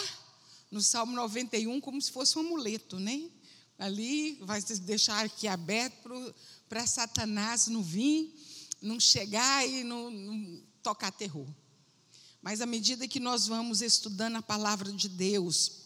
no 0.70 0.82
Salmo 0.82 1.14
91 1.14 1.80
como 1.82 2.02
se 2.02 2.12
fosse 2.12 2.38
um 2.38 2.42
amuleto, 2.42 3.00
né? 3.00 3.30
Ali 3.78 4.38
vai 4.42 4.62
deixar 4.62 5.26
aqui 5.26 5.48
aberto 5.48 6.34
para 6.70 6.88
Satanás 6.88 7.68
não 7.68 7.84
vir, 7.84 8.34
não 8.82 9.00
chegar 9.00 9.68
e 9.68 9.84
não, 9.84 10.10
não 10.10 10.64
tocar 10.82 11.12
terror. 11.12 11.48
Mas 12.42 12.62
à 12.62 12.66
medida 12.66 13.08
que 13.08 13.20
nós 13.20 13.48
vamos 13.48 13.82
estudando 13.82 14.38
a 14.38 14.42
palavra 14.42 14.92
de 14.92 15.08
Deus, 15.08 15.82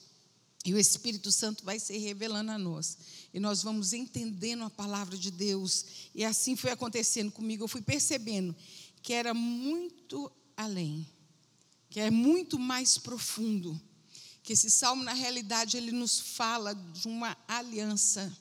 e 0.66 0.74
o 0.74 0.80
Espírito 0.80 1.32
Santo 1.32 1.64
vai 1.64 1.80
se 1.80 1.96
revelando 2.00 2.52
a 2.52 2.58
nós. 2.58 2.98
E 3.32 3.40
nós 3.40 3.62
vamos 3.62 3.94
entendendo 3.94 4.64
a 4.64 4.70
palavra 4.70 5.16
de 5.16 5.30
Deus. 5.30 5.86
E 6.14 6.26
assim 6.26 6.56
foi 6.56 6.72
acontecendo 6.72 7.32
comigo. 7.32 7.64
Eu 7.64 7.68
fui 7.68 7.82
percebendo 7.82 8.56
que 9.04 9.14
era 9.14 9.32
muito 9.32 10.32
além, 10.58 11.08
que 11.88 12.00
é 12.00 12.10
muito 12.10 12.58
mais 12.58 12.98
profundo. 12.98 13.80
Que 14.42 14.54
esse 14.54 14.72
salmo, 14.72 15.04
na 15.04 15.14
realidade, 15.14 15.78
ele 15.78 15.92
nos 15.92 16.20
fala 16.20 16.74
de 16.74 17.08
uma 17.08 17.38
aliança, 17.48 18.36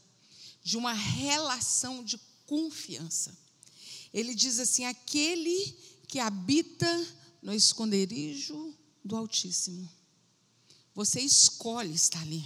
de 0.62 0.78
uma 0.78 0.94
relação 0.94 2.02
de 2.02 2.18
confiança. 2.46 3.36
Ele 4.14 4.34
diz 4.34 4.58
assim: 4.58 4.86
aquele 4.86 5.76
que 6.08 6.18
habita 6.18 7.06
no 7.44 7.52
esconderijo 7.52 8.74
do 9.04 9.14
Altíssimo. 9.14 9.86
Você 10.94 11.20
escolhe 11.20 11.94
estar 11.94 12.22
ali. 12.22 12.42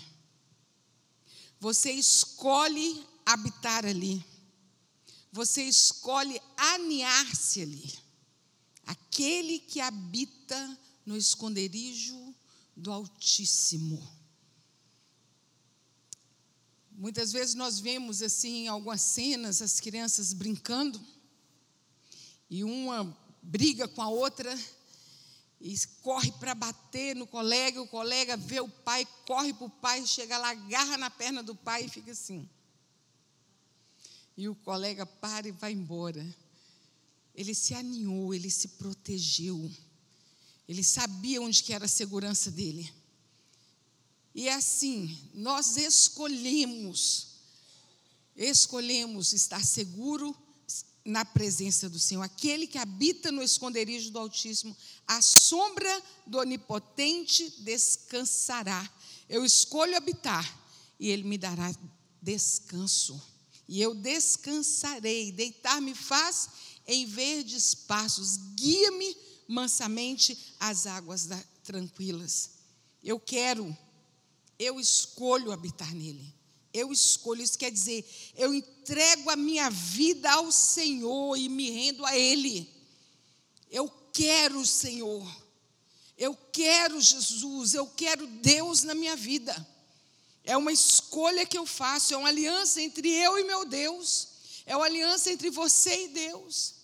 Você 1.61 1.93
escolhe 1.93 3.07
habitar 3.25 3.87
ali. 3.87 4.25
Você 5.31 5.63
escolhe 5.63 6.41
aninhar-se 6.57 7.63
ali. 7.63 7.95
Aquele 8.85 9.61
que 9.61 9.81
habita 9.81 10.79
no 11.07 11.17
esconderijo 11.17 12.35
do 12.77 12.91
Altíssimo. 12.91 14.05
Muitas 16.91 17.31
vezes 17.31 17.55
nós 17.55 17.79
vemos 17.79 18.21
assim 18.21 18.67
algumas 18.67 19.01
cenas 19.01 19.63
as 19.63 19.79
crianças 19.79 20.33
brincando 20.33 21.01
e 22.51 22.65
uma 22.65 23.17
briga 23.41 23.87
com 23.87 24.03
a 24.03 24.09
outra 24.09 24.59
e 25.61 25.77
corre 26.03 26.31
para 26.33 26.55
bater 26.55 27.17
no 27.17 27.27
colega, 27.27 27.83
o 27.83 27.89
colega 27.89 28.37
vê 28.37 28.61
o 28.61 28.69
pai, 28.69 29.07
corre 29.27 29.53
para 29.53 29.67
o 29.67 29.71
pai, 29.71 30.07
chega 30.07 30.39
lá, 30.39 30.51
agarra 30.51 30.97
na 30.97 31.11
perna 31.11 31.43
do 31.43 31.55
pai 31.55 31.85
e 31.85 31.89
fica 31.89 32.13
assim. 32.13 32.49
E 34.37 34.49
o 34.49 34.55
colega 34.55 35.05
para 35.05 35.49
e 35.49 35.53
vai 35.53 35.73
embora. 35.73 36.25
Ele 37.35 37.55
se 37.55 37.75
aninhou, 37.75 38.33
ele 38.33 38.51
se 38.51 38.69
protegeu. 38.69 39.71
Ele 40.69 40.85
sabia 40.85 41.43
onde 41.43 41.63
que 41.63 41.73
era 41.73 41.87
a 41.87 41.89
segurança 41.89 42.51
dele. 42.51 42.93
E 44.35 44.49
é 44.49 44.55
assim, 44.55 45.19
nós 45.35 45.77
escolhemos, 45.77 47.39
escolhemos 48.37 49.33
estar 49.33 49.65
seguro 49.65 50.37
na 51.09 51.25
presença 51.25 51.89
do 51.89 51.99
Senhor. 51.99 52.23
Aquele 52.23 52.67
que 52.67 52.77
habita 52.77 53.33
no 53.33 53.43
esconderijo 53.43 54.11
do 54.11 54.19
Altíssimo, 54.19 54.77
a 55.07 55.23
sombra 55.23 56.03
do 56.27 56.39
Onipotente 56.39 57.49
descansará. 57.61 58.89
Eu 59.27 59.43
escolho 59.43 59.97
habitar 59.97 60.47
e 61.01 61.09
Ele 61.09 61.23
me 61.23 61.39
dará 61.39 61.75
descanso. 62.21 63.21
E 63.67 63.81
eu 63.81 63.95
descansarei. 63.95 65.33
Deitar-me 65.33 65.95
faz 65.95 66.51
em 66.87 67.07
verdes 67.07 67.75
passos. 67.75 68.37
Guia-me 68.55 69.17
mansamente 69.49 70.55
às 70.61 70.87
águas 70.87 71.25
da, 71.25 71.43
tranquilas. 71.65 72.51
Eu 73.03 73.19
quero, 73.19 73.75
eu 74.59 74.79
escolho 74.79 75.53
habitar 75.53 75.95
nele. 75.95 76.38
Eu 76.79 76.93
escolho, 76.93 77.43
isso 77.43 77.59
quer 77.59 77.71
dizer, 77.71 78.09
eu 78.37 78.55
entrego 78.55 79.31
a 79.31 79.37
minha 79.37 79.69
vida 79.71 80.31
ao 80.31 80.51
Senhor 80.53 81.37
e 81.37 81.49
me 81.49 81.71
rendo 81.71 82.05
a 82.07 82.17
Ele. 82.17 82.69
Eu 83.71 83.89
quero 84.13 84.61
o 84.61 84.67
Senhor, 84.67 85.27
eu 86.17 86.37
quero 86.53 87.01
Jesus, 87.01 87.75
eu 87.75 87.87
quero 87.87 88.27
Deus 88.27 88.83
na 88.83 88.95
minha 88.95 89.17
vida. 89.17 89.67
É 90.45 90.57
uma 90.57 90.73
escolha 90.73 91.45
que 91.45 91.59
eu 91.59 91.67
faço, 91.67 92.15
é 92.15 92.17
uma 92.17 92.29
aliança 92.29 92.81
entre 92.81 93.09
eu 93.09 93.39
e 93.39 93.45
meu 93.45 93.65
Deus, 93.67 94.29
é 94.65 94.75
uma 94.75 94.87
aliança 94.87 95.31
entre 95.31 95.51
você 95.51 96.05
e 96.05 96.09
Deus. 96.09 96.75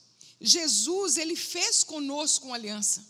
Jesus, 0.40 1.16
ele 1.16 1.34
fez 1.34 1.82
conosco 1.82 2.46
uma 2.46 2.56
aliança. 2.56 3.04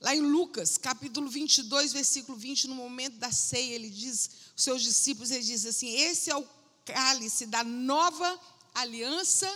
Lá 0.00 0.14
em 0.14 0.20
Lucas, 0.20 0.76
capítulo 0.76 1.28
22, 1.28 1.92
versículo 1.92 2.36
20, 2.38 2.68
no 2.68 2.74
momento 2.74 3.16
da 3.16 3.32
ceia, 3.32 3.74
ele 3.74 3.90
diz: 3.90 4.30
os 4.56 4.62
seus 4.62 4.82
discípulos, 4.82 5.30
ele 5.30 5.44
diz 5.44 5.66
assim: 5.66 5.88
Esse 5.90 6.30
é 6.30 6.36
o 6.36 6.46
cálice 6.84 7.46
da 7.46 7.62
nova 7.62 8.40
aliança 8.74 9.50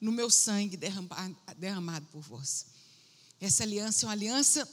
no 0.00 0.10
meu 0.10 0.28
sangue 0.28 0.76
derramado, 0.76 1.36
derramado 1.56 2.06
por 2.06 2.20
vós. 2.20 2.66
Essa 3.40 3.62
aliança 3.62 4.04
é 4.04 4.06
uma 4.08 4.12
aliança 4.12 4.68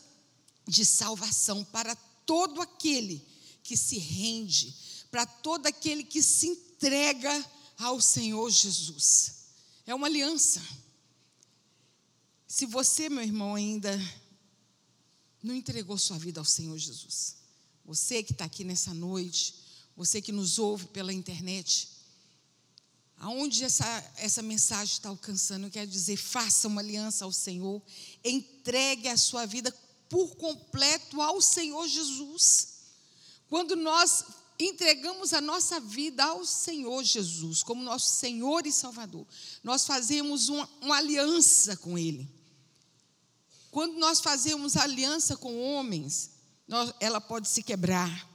de 0.68 0.84
salvação 0.84 1.63
para 1.65 1.96
todo 2.25 2.62
aquele 2.62 3.25
que 3.63 3.77
se 3.77 3.98
rende, 3.98 4.75
para 5.12 5.25
todo 5.25 5.68
aquele 5.68 6.03
que 6.03 6.24
se 6.24 6.48
entrega 6.48 7.46
ao 7.77 8.01
Senhor 8.01 8.50
Jesus. 8.50 9.46
É 9.86 9.94
uma 9.94 10.08
aliança. 10.08 10.62
Se 12.48 12.65
você, 12.65 13.10
meu 13.10 13.24
irmão, 13.24 13.56
ainda 13.56 14.00
não 15.41 15.53
entregou 15.53 15.98
sua 15.98 16.18
vida 16.18 16.39
ao 16.39 16.46
Senhor 16.46 16.77
Jesus, 16.77 17.40
você 17.85 18.23
que 18.23 18.31
está 18.31 18.45
aqui 18.45 18.63
nessa 18.63 18.93
noite, 18.93 19.55
você 19.95 20.21
que 20.21 20.31
nos 20.31 20.59
ouve 20.59 20.88
pela 20.88 21.13
internet, 21.13 21.89
aonde 23.17 23.63
essa, 23.63 23.85
essa 24.17 24.41
mensagem 24.41 24.93
está 24.93 25.09
alcançando, 25.09 25.69
quer 25.69 25.85
dizer, 25.85 26.17
faça 26.17 26.67
uma 26.67 26.81
aliança 26.81 27.23
ao 27.23 27.31
Senhor, 27.31 27.81
entregue 28.23 29.07
a 29.07 29.17
sua 29.17 29.45
vida 29.45 29.71
por 30.09 30.35
completo 30.35 31.21
ao 31.21 31.39
Senhor 31.39 31.88
Jesus. 31.88 32.79
Quando 33.47 33.75
nós 33.75 34.25
entregamos 34.59 35.33
a 35.33 35.41
nossa 35.41 35.79
vida 35.79 36.23
ao 36.23 36.45
Senhor 36.45 37.03
Jesus, 37.03 37.61
como 37.61 37.83
nosso 37.83 38.17
Senhor 38.17 38.65
e 38.65 38.71
Salvador, 38.71 39.25
nós 39.63 39.85
fazemos 39.85 40.50
uma, 40.50 40.69
uma 40.81 40.97
aliança 40.97 41.77
com 41.77 41.97
Ele. 41.97 42.27
Quando 43.69 43.97
nós 44.00 44.19
fazemos 44.19 44.75
aliança 44.75 45.38
com 45.38 45.57
homens, 45.61 46.30
nós, 46.71 46.93
ela 47.01 47.19
pode 47.19 47.49
se 47.49 47.61
quebrar. 47.61 48.29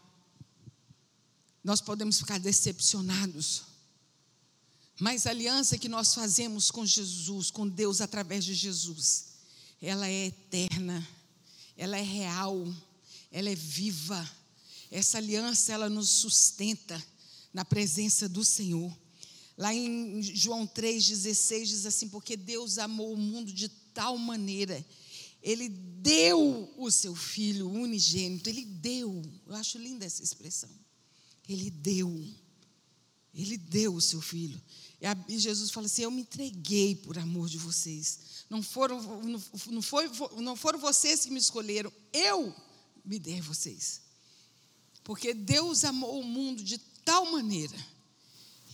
Nós 1.65 1.81
podemos 1.81 2.19
ficar 2.19 2.39
decepcionados. 2.39 3.63
Mas 5.01 5.27
a 5.27 5.31
aliança 5.31 5.79
que 5.79 5.89
nós 5.89 6.13
fazemos 6.13 6.71
com 6.71 6.85
Jesus, 6.85 7.51
com 7.51 7.67
Deus 7.67 8.03
através 8.03 8.45
de 8.45 8.53
Jesus, 8.53 9.29
ela 9.81 10.07
é 10.07 10.27
eterna, 10.27 11.07
ela 11.79 11.97
é 11.97 12.03
real, 12.03 12.63
ela 13.33 13.49
é 13.49 13.55
viva. 13.55 14.31
Essa 14.91 15.17
aliança 15.17 15.73
ela 15.73 15.89
nos 15.89 16.11
sustenta 16.11 17.03
na 17.55 17.65
presença 17.65 18.29
do 18.29 18.45
Senhor. 18.45 18.95
Lá 19.57 19.73
em 19.73 20.23
João 20.23 20.67
3,16 20.67 21.65
diz 21.65 21.87
assim: 21.87 22.11
Porque 22.11 22.37
Deus 22.37 22.77
amou 22.77 23.15
o 23.15 23.17
mundo 23.17 23.51
de 23.51 23.71
tal 23.95 24.19
maneira 24.19 24.85
ele 25.47 25.69
deu 25.69 26.75
o 26.77 26.91
seu 26.91 27.15
filho 27.15 27.71
unigênito, 27.71 28.51
ele 28.51 28.65
deu. 28.65 29.23
Eu 29.47 29.55
acho 29.55 29.79
linda 29.79 30.05
essa 30.05 30.21
expressão. 30.21 30.69
Ele 31.49 31.71
deu. 31.71 32.29
Ele 33.33 33.57
deu 33.57 33.95
o 33.95 34.01
seu 34.01 34.21
filho. 34.21 34.61
E 35.29 35.39
Jesus 35.39 35.71
fala 35.71 35.87
assim: 35.87 36.03
Eu 36.03 36.11
me 36.11 36.23
entreguei 36.23 36.97
por 36.97 37.17
amor 37.17 37.49
de 37.49 37.59
vocês. 37.59 38.19
Não 38.51 38.61
foram, 38.61 39.01
não, 39.23 39.81
foi, 39.81 40.11
não 40.43 40.57
foram 40.57 40.81
vocês 40.81 41.25
que 41.25 41.31
me 41.31 41.39
escolheram, 41.39 41.93
eu 42.13 42.53
me 43.05 43.17
dei 43.21 43.39
a 43.39 43.43
vocês. 43.43 44.01
Porque 45.05 45.33
Deus 45.33 45.85
amou 45.85 46.21
o 46.21 46.25
mundo 46.25 46.65
de 46.65 46.79
tal 47.05 47.31
maneira, 47.31 47.77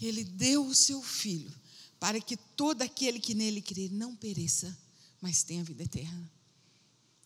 Ele 0.00 0.24
deu 0.24 0.66
o 0.66 0.74
seu 0.74 1.02
filho, 1.02 1.52
para 2.00 2.18
que 2.18 2.34
todo 2.34 2.80
aquele 2.80 3.20
que 3.20 3.34
nele 3.34 3.60
crê 3.60 3.90
não 3.90 4.16
pereça, 4.16 4.74
mas 5.20 5.42
tenha 5.42 5.62
vida 5.62 5.82
eterna. 5.82 6.32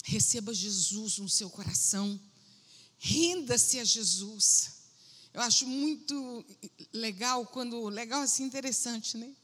Receba 0.08 0.54
Jesus 0.54 1.18
no 1.18 1.28
seu 1.28 1.50
coração. 1.50 2.18
Renda-se 2.96 3.80
a 3.80 3.84
Jesus. 3.84 4.70
Eu 5.34 5.40
acho 5.40 5.66
muito 5.66 6.46
legal 6.92 7.44
quando. 7.44 7.88
Legal 7.88 8.22
assim, 8.22 8.44
interessante, 8.44 9.16
né? 9.16 9.34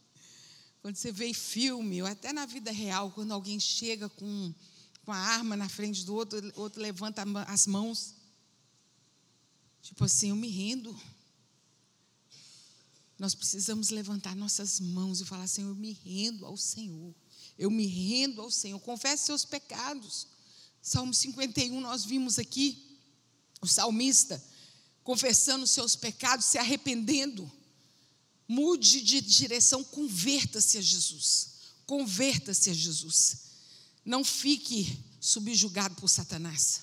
Quando 0.81 0.95
você 0.95 1.11
vê 1.11 1.35
filme, 1.35 2.01
ou 2.01 2.07
até 2.07 2.33
na 2.33 2.47
vida 2.47 2.71
real, 2.71 3.11
quando 3.11 3.33
alguém 3.33 3.59
chega 3.59 4.09
com, 4.09 4.55
com 5.05 5.11
a 5.11 5.17
arma 5.17 5.57
na 5.57 5.69
frente 5.69 6.05
do 6.05 6.15
outro, 6.15 6.39
o 6.57 6.61
outro 6.61 6.81
levanta 6.81 7.25
as 7.49 7.67
mãos. 7.67 8.15
Tipo 9.83 10.05
assim, 10.05 10.31
eu 10.31 10.37
me 10.37 10.49
rendo. 10.49 10.97
Nós 13.19 13.35
precisamos 13.35 13.91
levantar 13.91 14.37
nossas 14.37 14.79
mãos 14.79 15.21
e 15.21 15.25
falar 15.25 15.43
assim: 15.43 15.63
eu 15.63 15.75
me 15.75 15.91
rendo 16.05 16.47
ao 16.47 16.57
Senhor. 16.57 17.13
Eu 17.59 17.69
me 17.69 17.85
rendo 17.85 18.41
ao 18.41 18.51
Senhor. 18.51 18.79
Confesse 18.79 19.27
seus 19.27 19.45
pecados. 19.45 20.29
Salmo 20.83 21.15
51, 21.15 21.81
nós 21.81 22.05
vimos 22.05 22.41
aqui 22.41 22.99
o 23.61 23.69
salmista 23.69 24.43
confessando 25.05 25.65
seus 25.65 25.95
pecados, 25.95 26.45
se 26.45 26.59
arrependendo. 26.59 27.51
Mude 28.49 29.01
de 29.01 29.21
direção, 29.21 29.85
converta-se 29.85 30.79
a 30.79 30.83
Jesus. 30.83 31.53
Converta-se 31.87 32.69
a 32.71 32.75
Jesus. 32.75 33.37
Não 34.05 34.25
fique 34.25 34.99
subjugado 35.21 35.95
por 35.95 36.09
Satanás. 36.09 36.83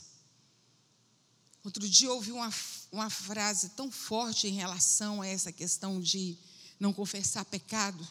Outro 1.62 1.88
dia 1.88 2.08
eu 2.08 2.16
ouvi 2.16 2.32
uma, 2.32 2.54
uma 2.90 3.10
frase 3.10 3.70
tão 3.70 3.92
forte 3.92 4.48
em 4.48 4.54
relação 4.54 5.22
a 5.22 5.28
essa 5.28 5.52
questão 5.52 6.00
de 6.00 6.38
não 6.80 6.94
confessar 6.94 7.44
pecado, 7.44 8.08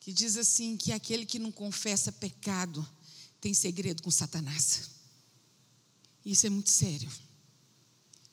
que 0.00 0.12
diz 0.12 0.36
assim: 0.36 0.76
que 0.76 0.92
aquele 0.92 1.24
que 1.24 1.38
não 1.38 1.50
confessa 1.50 2.12
pecado 2.12 2.86
tem 3.40 3.54
segredo 3.54 4.02
com 4.02 4.10
Satanás. 4.10 4.97
Isso 6.24 6.46
é 6.46 6.50
muito 6.50 6.70
sério. 6.70 7.10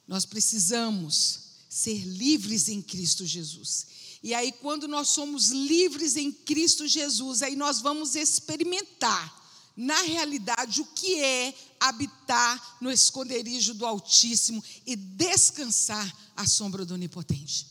Nós 0.08 0.26
precisamos 0.26 1.46
ser 1.70 2.06
livres 2.06 2.70
em 2.70 2.82
Cristo 2.82 3.26
Jesus. 3.26 3.88
E 4.24 4.34
aí, 4.34 4.52
quando 4.52 4.88
nós 4.88 5.10
somos 5.10 5.50
livres 5.50 6.16
em 6.16 6.32
Cristo 6.32 6.88
Jesus, 6.88 7.42
aí 7.42 7.56
nós 7.56 7.82
vamos 7.82 8.16
experimentar, 8.16 9.44
na 9.76 10.02
realidade, 10.02 10.82
o 10.82 10.86
que 10.86 11.20
é 11.20 11.54
habitar 11.80 12.78
no 12.82 12.90
esconderijo 12.90 13.74
do 13.74 13.86
Altíssimo 13.86 14.64
e 14.86 14.96
descansar 14.96 16.12
à 16.36 16.48
sombra 16.48 16.86
do 16.86 16.94
Onipotente. 16.94 17.68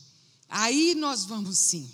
Aí 0.47 0.93
nós 0.95 1.25
vamos 1.25 1.57
sim, 1.57 1.89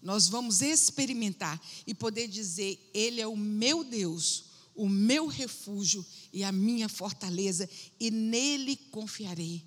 nós 0.00 0.28
vamos 0.28 0.62
experimentar 0.62 1.60
e 1.86 1.92
poder 1.92 2.28
dizer: 2.28 2.78
Ele 2.94 3.20
é 3.20 3.26
o 3.26 3.36
meu 3.36 3.82
Deus, 3.82 4.44
o 4.76 4.88
meu 4.88 5.26
refúgio 5.26 6.04
e 6.32 6.44
a 6.44 6.52
minha 6.52 6.88
fortaleza, 6.88 7.68
e 7.98 8.10
nele 8.10 8.76
confiarei. 8.76 9.64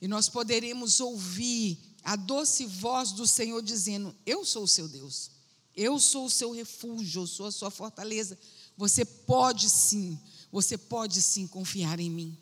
E 0.00 0.06
nós 0.06 0.28
poderemos 0.28 1.00
ouvir 1.00 1.78
a 2.02 2.14
doce 2.16 2.66
voz 2.66 3.12
do 3.12 3.26
Senhor 3.26 3.62
dizendo: 3.62 4.14
Eu 4.24 4.44
sou 4.44 4.64
o 4.64 4.68
seu 4.68 4.86
Deus, 4.86 5.30
eu 5.74 5.98
sou 5.98 6.26
o 6.26 6.30
seu 6.30 6.52
refúgio, 6.52 7.22
eu 7.22 7.26
sou 7.26 7.46
a 7.46 7.52
sua 7.52 7.70
fortaleza. 7.70 8.38
Você 8.76 9.04
pode 9.04 9.68
sim, 9.68 10.18
você 10.52 10.76
pode 10.78 11.20
sim 11.20 11.46
confiar 11.46 11.98
em 12.00 12.10
mim. 12.10 12.38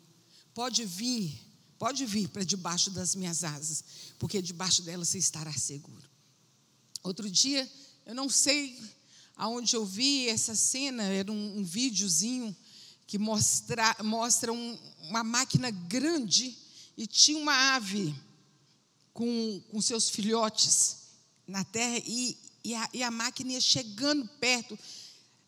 Pode 0.53 0.85
vir, 0.85 1.39
pode 1.77 2.05
vir 2.05 2.27
para 2.29 2.43
debaixo 2.43 2.91
das 2.91 3.15
minhas 3.15 3.43
asas, 3.43 3.83
porque 4.17 4.41
debaixo 4.41 4.81
delas 4.81 5.09
você 5.09 5.17
estará 5.17 5.51
seguro. 5.53 6.09
Outro 7.03 7.29
dia, 7.29 7.69
eu 8.05 8.13
não 8.13 8.29
sei 8.29 8.77
aonde 9.39 9.73
eu 9.73 9.85
vi 9.85 10.27
essa 10.27 10.53
cena, 10.53 11.01
era 11.03 11.31
um, 11.31 11.59
um 11.59 11.63
videozinho 11.63 12.53
que 13.07 13.17
mostra, 13.17 13.95
mostra 14.03 14.51
um, 14.51 14.77
uma 15.03 15.23
máquina 15.23 15.71
grande 15.71 16.57
e 16.97 17.07
tinha 17.07 17.39
uma 17.39 17.73
ave 17.73 18.13
com, 19.13 19.63
com 19.71 19.81
seus 19.81 20.09
filhotes 20.09 20.97
na 21.47 21.63
terra 21.63 22.03
e, 22.05 22.37
e, 22.65 22.75
a, 22.75 22.89
e 22.93 23.01
a 23.01 23.09
máquina 23.09 23.53
ia 23.53 23.61
chegando 23.61 24.27
perto. 24.41 24.77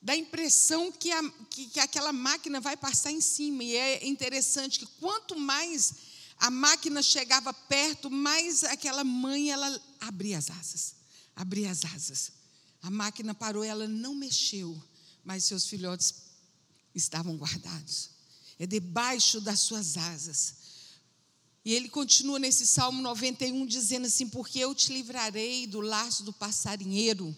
Dá 0.01 0.13
a 0.13 0.17
impressão 0.17 0.89
que, 0.89 1.11
a, 1.11 1.29
que, 1.49 1.67
que 1.67 1.79
aquela 1.81 2.13
máquina 2.13 2.61
vai 2.61 2.77
passar 2.77 3.11
em 3.11 3.21
cima. 3.21 3.61
E 3.61 3.75
é 3.75 4.07
interessante 4.07 4.79
que 4.79 4.87
quanto 5.01 5.37
mais 5.37 5.93
a 6.39 6.49
máquina 6.49 7.03
chegava 7.03 7.53
perto, 7.53 8.09
mais 8.09 8.63
aquela 8.63 9.03
mãe 9.03 9.51
ela 9.51 9.81
abria 9.99 10.37
as 10.37 10.49
asas. 10.49 10.95
Abria 11.35 11.69
as 11.69 11.83
asas. 11.83 12.40
A 12.81 12.89
máquina 12.89 13.33
parou, 13.33 13.63
ela 13.63 13.87
não 13.87 14.15
mexeu, 14.15 14.81
mas 15.23 15.43
seus 15.43 15.65
filhotes 15.65 16.15
estavam 16.95 17.37
guardados. 17.37 18.09
É 18.57 18.65
debaixo 18.65 19.39
das 19.39 19.59
suas 19.59 19.97
asas. 19.97 20.55
E 21.63 21.73
ele 21.73 21.89
continua 21.89 22.39
nesse 22.39 22.65
Salmo 22.65 23.01
91 23.01 23.65
dizendo 23.65 24.07
assim: 24.07 24.27
Porque 24.27 24.59
eu 24.59 24.73
te 24.73 24.91
livrarei 24.91 25.67
do 25.67 25.79
laço 25.79 26.23
do 26.23 26.33
passarinheiro 26.33 27.35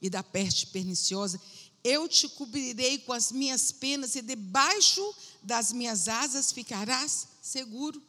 e 0.00 0.10
da 0.10 0.22
peste 0.22 0.66
perniciosa, 0.66 1.40
eu 1.82 2.08
te 2.08 2.28
cobrirei 2.28 2.98
com 2.98 3.12
as 3.12 3.32
minhas 3.32 3.72
penas 3.72 4.14
e 4.14 4.22
debaixo 4.22 5.02
das 5.42 5.72
minhas 5.72 6.06
asas 6.06 6.52
ficarás 6.52 7.28
seguro. 7.40 8.02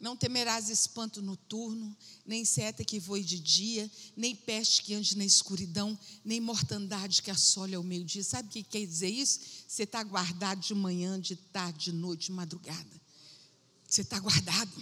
Não 0.00 0.16
temerás 0.16 0.70
espanto 0.70 1.20
noturno, 1.20 1.94
nem 2.24 2.42
seta 2.42 2.82
que 2.82 2.98
voe 2.98 3.22
de 3.22 3.38
dia, 3.38 3.90
nem 4.16 4.34
peste 4.34 4.82
que 4.82 4.94
ande 4.94 5.14
na 5.14 5.26
escuridão, 5.26 5.98
nem 6.24 6.40
mortandade 6.40 7.22
que 7.22 7.30
assole 7.30 7.74
ao 7.74 7.82
meio-dia. 7.82 8.24
Sabe 8.24 8.48
o 8.48 8.50
que 8.50 8.62
quer 8.62 8.86
dizer 8.86 9.10
isso? 9.10 9.40
Você 9.68 9.82
está 9.82 10.02
guardado 10.02 10.60
de 10.60 10.74
manhã, 10.74 11.20
de 11.20 11.36
tarde, 11.36 11.90
de 11.90 11.92
noite, 11.92 12.26
de 12.26 12.32
madrugada. 12.32 13.00
Você 13.86 14.00
está 14.00 14.18
guardado. 14.18 14.72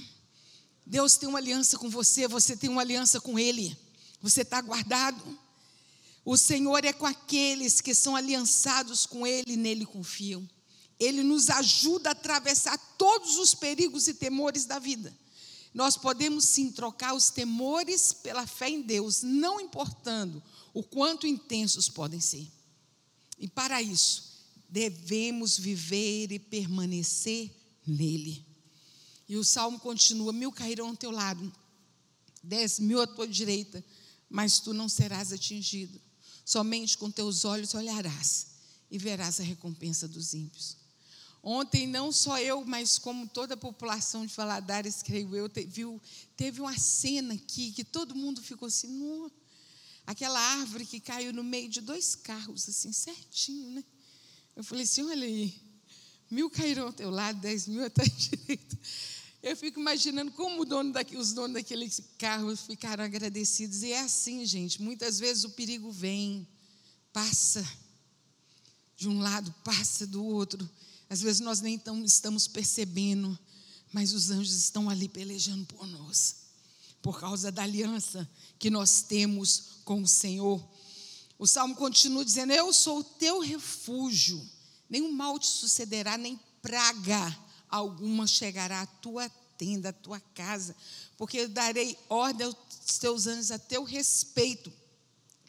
Deus 0.87 1.17
tem 1.17 1.29
uma 1.29 1.39
aliança 1.39 1.77
com 1.77 1.91
você, 1.91 2.29
você 2.29 2.57
tem 2.57 2.71
uma 2.71 2.83
aliança 2.83 3.21
com 3.21 3.37
Ele. 3.37 3.77
Você 4.23 4.43
está 4.43 4.61
guardado. 4.61 5.39
O 6.25 6.37
Senhor 6.37 6.85
é 6.85 6.93
com 6.93 7.07
aqueles 7.07 7.81
que 7.81 7.93
são 7.93 8.15
aliançados 8.15 9.05
com 9.05 9.27
Ele 9.27 9.55
e 9.55 9.57
nele 9.57 9.85
confiam. 9.85 10.49
Ele 10.99 11.23
nos 11.23 11.49
ajuda 11.49 12.11
a 12.11 12.13
atravessar 12.13 12.77
todos 12.97 13.37
os 13.37 13.55
perigos 13.55 14.09
e 14.09 14.15
temores 14.15 14.65
da 14.65 14.79
vida. 14.79 15.17
Nós 15.73 15.97
podemos 15.97 16.45
sim 16.45 16.73
trocar 16.73 17.15
os 17.15 17.31
temores 17.31 18.13
pela 18.13 18.47
fé 18.47 18.69
em 18.69 18.83
Deus, 18.83 19.23
não 19.23 19.61
importando 19.61 20.43
o 20.75 20.83
quanto 20.83 21.27
intensos 21.27 21.89
podem 21.89 22.21
ser. 22.21 22.51
E 23.39 23.47
para 23.47 23.81
isso, 23.81 24.29
devemos 24.69 25.59
viver 25.59 26.33
e 26.33 26.39
permanecer 26.39 27.51
nele. 27.87 28.45
E 29.29 29.37
o 29.37 29.45
salmo 29.45 29.79
continua: 29.79 30.33
mil 30.33 30.51
cairão 30.51 30.89
ao 30.89 30.97
teu 30.97 31.11
lado, 31.11 31.53
dez 32.43 32.79
mil 32.79 33.01
à 33.01 33.07
tua 33.07 33.29
direita, 33.29 33.85
mas 34.29 34.59
tu 34.59 34.73
não 34.73 34.89
serás 34.89 35.33
atingido. 35.33 36.01
Somente 36.45 36.97
com 36.97 37.11
teus 37.11 37.45
olhos 37.45 37.75
olharás 37.75 38.47
e 38.91 38.99
verás 38.99 39.39
a 39.39 39.43
recompensa 39.43 40.09
dos 40.09 40.33
ímpios. 40.33 40.78
Ontem, 41.51 41.87
não 41.87 42.13
só 42.13 42.39
eu, 42.39 42.63
mas 42.67 42.99
como 42.99 43.27
toda 43.27 43.55
a 43.55 43.57
população 43.57 44.27
de 44.27 44.35
Valadares, 44.35 45.03
creio 45.03 45.35
eu, 45.35 45.51
viu, 45.67 45.99
teve 46.37 46.61
uma 46.61 46.79
cena 46.79 47.33
aqui 47.33 47.73
que 47.73 47.83
todo 47.83 48.15
mundo 48.15 48.43
ficou 48.43 48.69
assim, 48.69 49.31
aquela 50.07 50.39
árvore 50.39 50.85
que 50.85 51.01
caiu 51.01 51.33
no 51.33 51.43
meio 51.43 51.67
de 51.71 51.81
dois 51.81 52.15
carros, 52.15 52.69
assim, 52.69 52.93
certinho, 52.93 53.71
né? 53.71 53.85
Eu 54.55 54.63
falei 54.63 54.85
assim: 54.85 55.03
olha 55.05 55.25
aí, 55.25 55.59
mil 56.31 56.51
caíram 56.51 56.85
ao 56.85 56.93
teu 56.93 57.09
lado, 57.09 57.41
dez 57.41 57.67
mil 57.67 57.83
à 57.83 57.89
tua 57.89 58.05
direita. 58.15 58.79
Eu 59.43 59.57
fico 59.57 59.81
imaginando 59.81 60.31
como 60.33 60.67
dono 60.67 60.93
daqui, 60.93 61.17
os 61.17 61.33
donos 61.33 61.55
daqueles 61.55 61.99
carros 62.19 62.61
ficaram 62.61 63.03
agradecidos. 63.03 63.83
E 63.83 63.93
é 63.93 64.01
assim, 64.01 64.45
gente. 64.45 64.83
Muitas 64.83 65.19
vezes 65.19 65.45
o 65.45 65.51
perigo 65.53 65.91
vem, 65.91 66.47
passa 67.11 67.67
de 68.99 69.09
um 69.09 69.19
lado, 69.19 69.51
passa 69.65 70.07
do 70.07 70.23
outro. 70.23 70.69
Às 71.09 71.21
vezes 71.23 71.41
nós 71.41 71.61
nem 71.61 71.81
estamos 72.05 72.47
percebendo, 72.47 73.39
mas 73.93 74.13
os 74.13 74.31
anjos 74.31 74.55
estão 74.55 74.91
ali 74.91 75.09
pelejando 75.09 75.65
por 75.67 75.87
nós, 75.87 76.37
por 77.01 77.19
causa 77.19 77.51
da 77.51 77.63
aliança 77.63 78.29
que 78.59 78.71
nós 78.71 79.03
temos 79.03 79.81
com 79.85 80.03
o 80.03 80.09
Senhor. 80.09 80.63
O 81.39 81.47
salmo 81.47 81.75
continua 81.75 82.25
dizendo: 82.25 82.53
Eu 82.53 82.73
sou 82.73 82.99
o 82.99 83.05
teu 83.05 83.41
refúgio, 83.41 84.45
nenhum 84.89 85.13
mal 85.13 85.39
te 85.39 85.47
sucederá, 85.47 86.19
nem 86.19 86.39
praga 86.61 87.37
alguma 87.71 88.27
chegará 88.27 88.83
à 88.83 88.87
tua 88.87 89.29
tenda, 89.57 89.89
à 89.89 89.93
tua 89.93 90.21
casa, 90.21 90.77
porque 91.17 91.39
eu 91.39 91.49
darei 91.49 91.99
ordem 92.09 92.47
aos 92.47 92.99
teus 92.99 93.27
anjos 93.27 93.51
a 93.51 93.59
teu 93.59 93.83
respeito, 93.83 94.73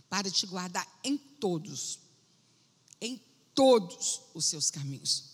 para 0.10 0.32
te 0.32 0.46
guardar 0.48 0.88
em 1.04 1.18
todos, 1.18 2.00
em 3.00 3.22
todos 3.54 4.22
os 4.34 4.46
seus 4.46 4.72
caminhos. 4.72 5.29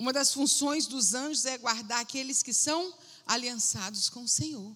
Uma 0.00 0.14
das 0.14 0.32
funções 0.32 0.86
dos 0.86 1.12
anjos 1.12 1.44
é 1.44 1.58
guardar 1.58 2.00
aqueles 2.00 2.42
que 2.42 2.54
são 2.54 2.94
aliançados 3.26 4.08
com 4.08 4.22
o 4.22 4.28
Senhor. 4.28 4.74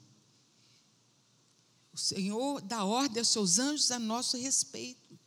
O 1.95 1.97
Senhor 1.97 2.61
dá 2.61 2.85
ordem 2.85 3.21
aos 3.21 3.29
seus 3.29 3.59
anjos 3.59 3.91
a 3.91 3.99
nosso 3.99 4.37
respeito. 4.37 5.19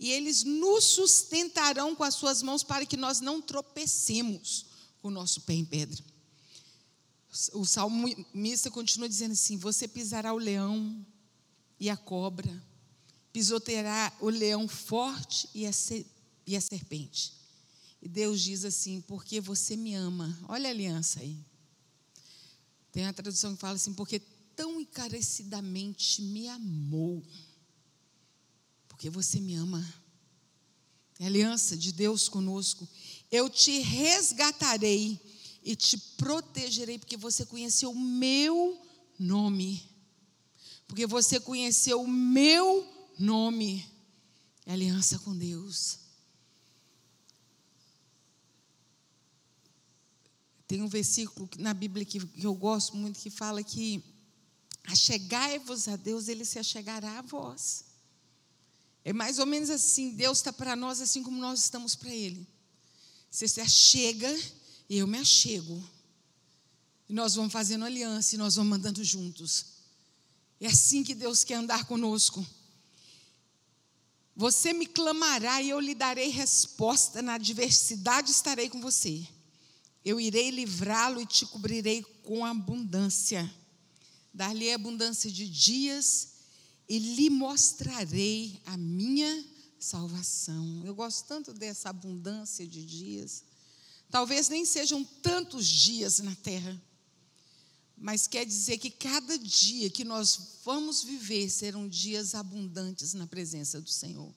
E 0.00 0.10
eles 0.10 0.42
nos 0.42 0.82
sustentarão 0.82 1.94
com 1.94 2.02
as 2.02 2.16
suas 2.16 2.42
mãos 2.42 2.64
para 2.64 2.84
que 2.84 2.96
nós 2.96 3.20
não 3.20 3.40
tropecemos 3.40 4.66
o 5.00 5.10
nosso 5.10 5.42
pé 5.42 5.52
em 5.52 5.64
pedra. 5.64 6.02
o 7.52 7.64
salmista 7.64 8.68
continua 8.68 9.08
dizendo 9.08 9.30
assim: 9.30 9.56
Você 9.58 9.86
pisará 9.86 10.34
o 10.34 10.38
leão 10.38 11.06
e 11.78 11.88
a 11.88 11.96
cobra, 11.96 12.60
pisoteará 13.32 14.12
o 14.20 14.28
leão 14.28 14.66
forte 14.66 15.48
e 15.54 15.64
a 15.64 16.60
serpente. 16.60 17.45
E 18.06 18.08
Deus 18.08 18.40
diz 18.40 18.64
assim: 18.64 19.00
Porque 19.00 19.40
você 19.40 19.76
me 19.76 19.92
ama. 19.92 20.38
Olha 20.48 20.68
a 20.68 20.70
aliança 20.70 21.18
aí. 21.18 21.44
Tem 22.92 23.04
a 23.04 23.12
tradução 23.12 23.52
que 23.52 23.60
fala 23.60 23.74
assim: 23.74 23.92
Porque 23.94 24.20
tão 24.54 24.80
encarecidamente 24.80 26.22
me 26.22 26.46
amou. 26.46 27.20
Porque 28.86 29.10
você 29.10 29.40
me 29.40 29.56
ama. 29.56 29.84
É 31.18 31.24
a 31.24 31.26
aliança 31.26 31.76
de 31.76 31.90
Deus 31.90 32.28
conosco. 32.28 32.88
Eu 33.28 33.50
te 33.50 33.80
resgatarei 33.80 35.20
e 35.60 35.74
te 35.74 35.98
protegerei, 36.16 37.00
porque 37.00 37.16
você 37.16 37.44
conheceu 37.44 37.90
o 37.90 37.98
meu 37.98 38.80
nome. 39.18 39.82
Porque 40.86 41.08
você 41.08 41.40
conheceu 41.40 42.02
o 42.02 42.06
meu 42.06 42.86
nome. 43.18 43.84
É 44.64 44.74
aliança 44.74 45.18
com 45.18 45.36
Deus. 45.36 46.05
Tem 50.66 50.82
um 50.82 50.88
versículo 50.88 51.48
na 51.58 51.72
Bíblia 51.72 52.04
que, 52.04 52.20
eu 52.36 52.54
gosto 52.54 52.96
muito 52.96 53.20
que 53.20 53.30
fala 53.30 53.62
que 53.62 54.02
achegai-vos 54.84 55.88
a 55.88 55.96
Deus, 55.96 56.28
Ele 56.28 56.44
se 56.44 56.58
achegará 56.58 57.18
a 57.18 57.22
vós. 57.22 57.84
É 59.04 59.12
mais 59.12 59.38
ou 59.38 59.46
menos 59.46 59.70
assim, 59.70 60.10
Deus 60.10 60.38
está 60.38 60.52
para 60.52 60.74
nós 60.74 61.00
assim 61.00 61.22
como 61.22 61.38
nós 61.38 61.60
estamos 61.60 61.94
para 61.94 62.12
Ele. 62.12 62.46
Você 63.30 63.46
se 63.46 63.60
achega 63.60 64.34
e 64.88 64.98
eu 64.98 65.06
me 65.06 65.18
achego. 65.18 65.82
E 67.08 67.12
nós 67.12 67.34
vamos 67.34 67.52
fazendo 67.52 67.84
aliança 67.84 68.34
e 68.34 68.38
nós 68.38 68.56
vamos 68.56 68.76
andando 68.76 69.04
juntos. 69.04 69.66
É 70.60 70.66
assim 70.66 71.04
que 71.04 71.14
Deus 71.14 71.44
quer 71.44 71.54
andar 71.54 71.84
conosco. 71.84 72.44
Você 74.34 74.72
me 74.72 74.86
clamará 74.86 75.62
e 75.62 75.70
eu 75.70 75.78
lhe 75.78 75.94
darei 75.94 76.28
resposta. 76.30 77.22
Na 77.22 77.34
adversidade 77.34 78.30
estarei 78.30 78.68
com 78.68 78.80
você. 78.80 79.26
Eu 80.06 80.20
irei 80.20 80.50
livrá-lo 80.50 81.20
e 81.20 81.26
te 81.26 81.44
cobrirei 81.44 82.00
com 82.22 82.46
abundância. 82.46 83.52
Dar-lhe 84.32 84.72
abundância 84.72 85.28
de 85.28 85.48
dias 85.48 86.28
e 86.88 86.96
lhe 86.96 87.28
mostrarei 87.28 88.62
a 88.64 88.76
minha 88.76 89.44
salvação. 89.80 90.82
Eu 90.84 90.94
gosto 90.94 91.26
tanto 91.26 91.52
dessa 91.52 91.90
abundância 91.90 92.64
de 92.64 92.84
dias. 92.84 93.42
Talvez 94.08 94.48
nem 94.48 94.64
sejam 94.64 95.02
tantos 95.20 95.66
dias 95.66 96.20
na 96.20 96.36
terra, 96.36 96.80
mas 97.98 98.28
quer 98.28 98.46
dizer 98.46 98.78
que 98.78 98.90
cada 98.90 99.36
dia 99.36 99.90
que 99.90 100.04
nós 100.04 100.60
vamos 100.64 101.02
viver 101.02 101.50
serão 101.50 101.88
dias 101.88 102.32
abundantes 102.32 103.12
na 103.12 103.26
presença 103.26 103.80
do 103.80 103.90
Senhor 103.90 104.32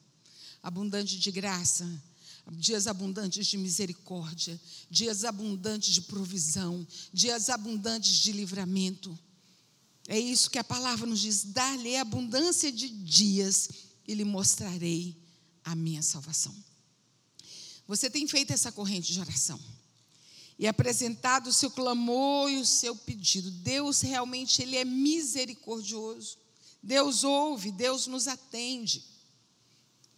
abundante 0.62 1.18
de 1.18 1.32
graça, 1.32 1.90
dias 2.52 2.88
abundantes 2.88 3.48
de 3.48 3.58
misericórdia, 3.58 4.60
dias 4.90 5.24
abundantes 5.24 5.94
de 5.94 6.02
provisão, 6.02 6.86
dias 7.14 7.50
abundantes 7.50 8.16
de 8.18 8.32
livramento. 8.32 9.18
É 10.08 10.20
isso 10.20 10.50
que 10.50 10.58
a 10.58 10.64
palavra 10.64 11.06
nos 11.06 11.20
diz: 11.20 11.44
dar-lhe 11.44 11.96
abundância 11.98 12.72
de 12.72 12.90
dias 12.90 13.70
e 14.08 14.14
lhe 14.14 14.26
mostrarei 14.26 15.16
a 15.64 15.76
minha 15.76 16.02
salvação. 16.02 16.56
Você 17.88 18.10
tem 18.10 18.28
feito 18.28 18.52
essa 18.52 18.72
corrente 18.72 19.12
de 19.12 19.20
oração 19.20 19.60
e 20.60 20.68
apresentado 20.68 21.48
o 21.48 21.54
seu 21.54 21.72
clamor 21.72 22.52
e 22.52 22.58
o 22.58 22.66
seu 22.66 22.96
pedido. 22.96 23.50
Deus 23.50 24.02
realmente 24.02 24.62
ele 24.62 24.76
é 24.76 24.84
misericordioso. 24.84 26.38
Deus 26.84 27.24
ouve, 27.24 27.72
Deus 27.72 28.08
nos 28.08 28.28
atende. 28.28 29.04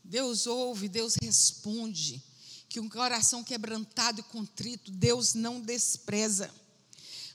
Deus 0.04 0.48
ouve, 0.48 0.88
Deus 0.88 1.16
responde. 1.22 2.22
Que 2.68 2.80
um 2.80 2.88
coração 2.88 3.44
quebrantado 3.44 4.22
e 4.22 4.24
contrito, 4.24 4.92
Deus 4.92 5.34
não 5.34 5.60
despreza. 5.60 6.50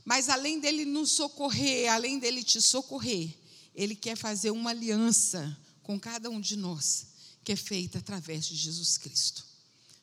Mas 0.05 0.29
além 0.29 0.61
dele 0.61 0.85
nos 0.85 1.13
socorrer, 1.13 1.93
além 1.93 2.19
dele 2.19 2.43
te 2.43 2.61
socorrer, 2.61 3.37
ele 3.75 3.95
quer 3.95 4.17
fazer 4.17 4.51
uma 4.51 4.71
aliança 4.71 5.57
com 5.83 6.01
cada 6.01 6.31
um 6.31 6.41
de 6.41 6.57
nós, 6.57 7.09
que 7.45 7.53
é 7.53 7.57
feita 7.57 7.99
através 7.99 8.47
de 8.47 8.57
Jesus 8.57 8.97
Cristo 8.97 9.47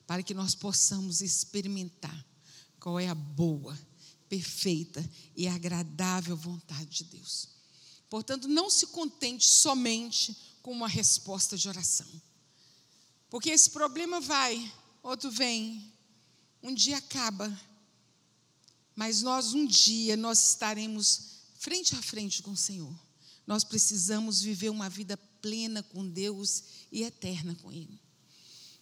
para 0.06 0.22
que 0.22 0.34
nós 0.34 0.54
possamos 0.54 1.20
experimentar 1.20 2.24
qual 2.78 3.00
é 3.00 3.08
a 3.08 3.14
boa, 3.14 3.78
perfeita 4.28 5.08
e 5.34 5.48
agradável 5.48 6.36
vontade 6.36 6.98
de 6.98 7.04
Deus. 7.04 7.48
Portanto, 8.10 8.46
não 8.46 8.68
se 8.68 8.88
contente 8.88 9.46
somente 9.46 10.36
com 10.62 10.70
uma 10.72 10.88
resposta 10.88 11.56
de 11.56 11.68
oração. 11.68 12.06
Porque 13.34 13.50
esse 13.50 13.68
problema 13.70 14.20
vai, 14.20 14.72
outro 15.02 15.28
vem, 15.28 15.92
um 16.62 16.72
dia 16.72 16.98
acaba. 16.98 17.52
Mas 18.94 19.22
nós 19.22 19.52
um 19.52 19.66
dia 19.66 20.16
nós 20.16 20.50
estaremos 20.50 21.40
frente 21.56 21.96
a 21.96 22.00
frente 22.00 22.44
com 22.44 22.52
o 22.52 22.56
Senhor. 22.56 22.94
Nós 23.44 23.64
precisamos 23.64 24.40
viver 24.40 24.68
uma 24.68 24.88
vida 24.88 25.16
plena 25.42 25.82
com 25.82 26.08
Deus 26.08 26.62
e 26.92 27.02
eterna 27.02 27.56
com 27.56 27.72
ele. 27.72 28.00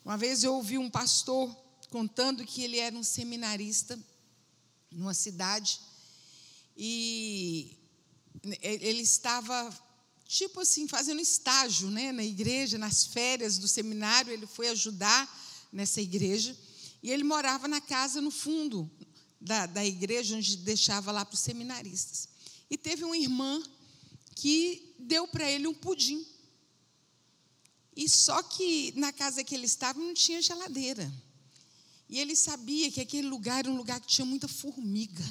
Uma 0.05 0.19
vez 0.19 0.45
eu 0.45 0.53
ouvi 0.53 0.77
um 0.77 0.91
pastor 0.91 1.51
contando 1.88 2.45
que 2.45 2.62
ele 2.62 2.77
era 2.77 2.95
um 2.95 3.03
seminarista 3.03 3.99
numa 4.91 5.15
cidade 5.15 5.81
e 6.77 7.75
ele 8.61 9.01
estava 9.01 9.75
tipo 10.33 10.61
assim 10.61 10.88
fazendo 10.88 11.21
estágio, 11.21 11.90
né, 11.90 12.11
na 12.11 12.25
igreja, 12.25 12.79
nas 12.79 13.05
férias 13.05 13.59
do 13.59 13.68
seminário, 13.68 14.33
ele 14.33 14.47
foi 14.47 14.68
ajudar 14.68 15.29
nessa 15.71 16.01
igreja 16.01 16.57
e 17.03 17.11
ele 17.11 17.23
morava 17.23 17.68
na 17.68 17.83
casa 17.83 18.18
no 18.18 18.31
fundo 18.31 18.90
da, 19.38 19.66
da 19.66 19.85
igreja 19.85 20.35
onde 20.35 20.57
deixava 20.57 21.12
lá 21.12 21.23
para 21.23 21.35
os 21.35 21.40
seminaristas. 21.40 22.29
E 22.71 22.79
teve 22.79 23.05
uma 23.05 23.16
irmã 23.16 23.62
que 24.35 24.95
deu 24.99 25.29
para 25.29 25.51
ele 25.51 25.66
um 25.66 25.75
pudim. 25.75 26.27
E 27.95 28.09
só 28.09 28.42
que 28.42 28.95
na 28.97 29.12
casa 29.12 29.45
que 29.45 29.55
ele 29.55 29.66
estava 29.66 29.99
não 29.99 30.14
tinha 30.14 30.40
geladeira. 30.40 31.12
E 32.09 32.18
ele 32.18 32.35
sabia 32.35 32.90
que 32.90 33.03
aquele 33.03 33.29
lugar 33.29 33.59
era 33.59 33.71
um 33.71 33.77
lugar 33.77 34.01
que 34.01 34.07
tinha 34.07 34.25
muita 34.25 34.49
formiga. 34.49 35.25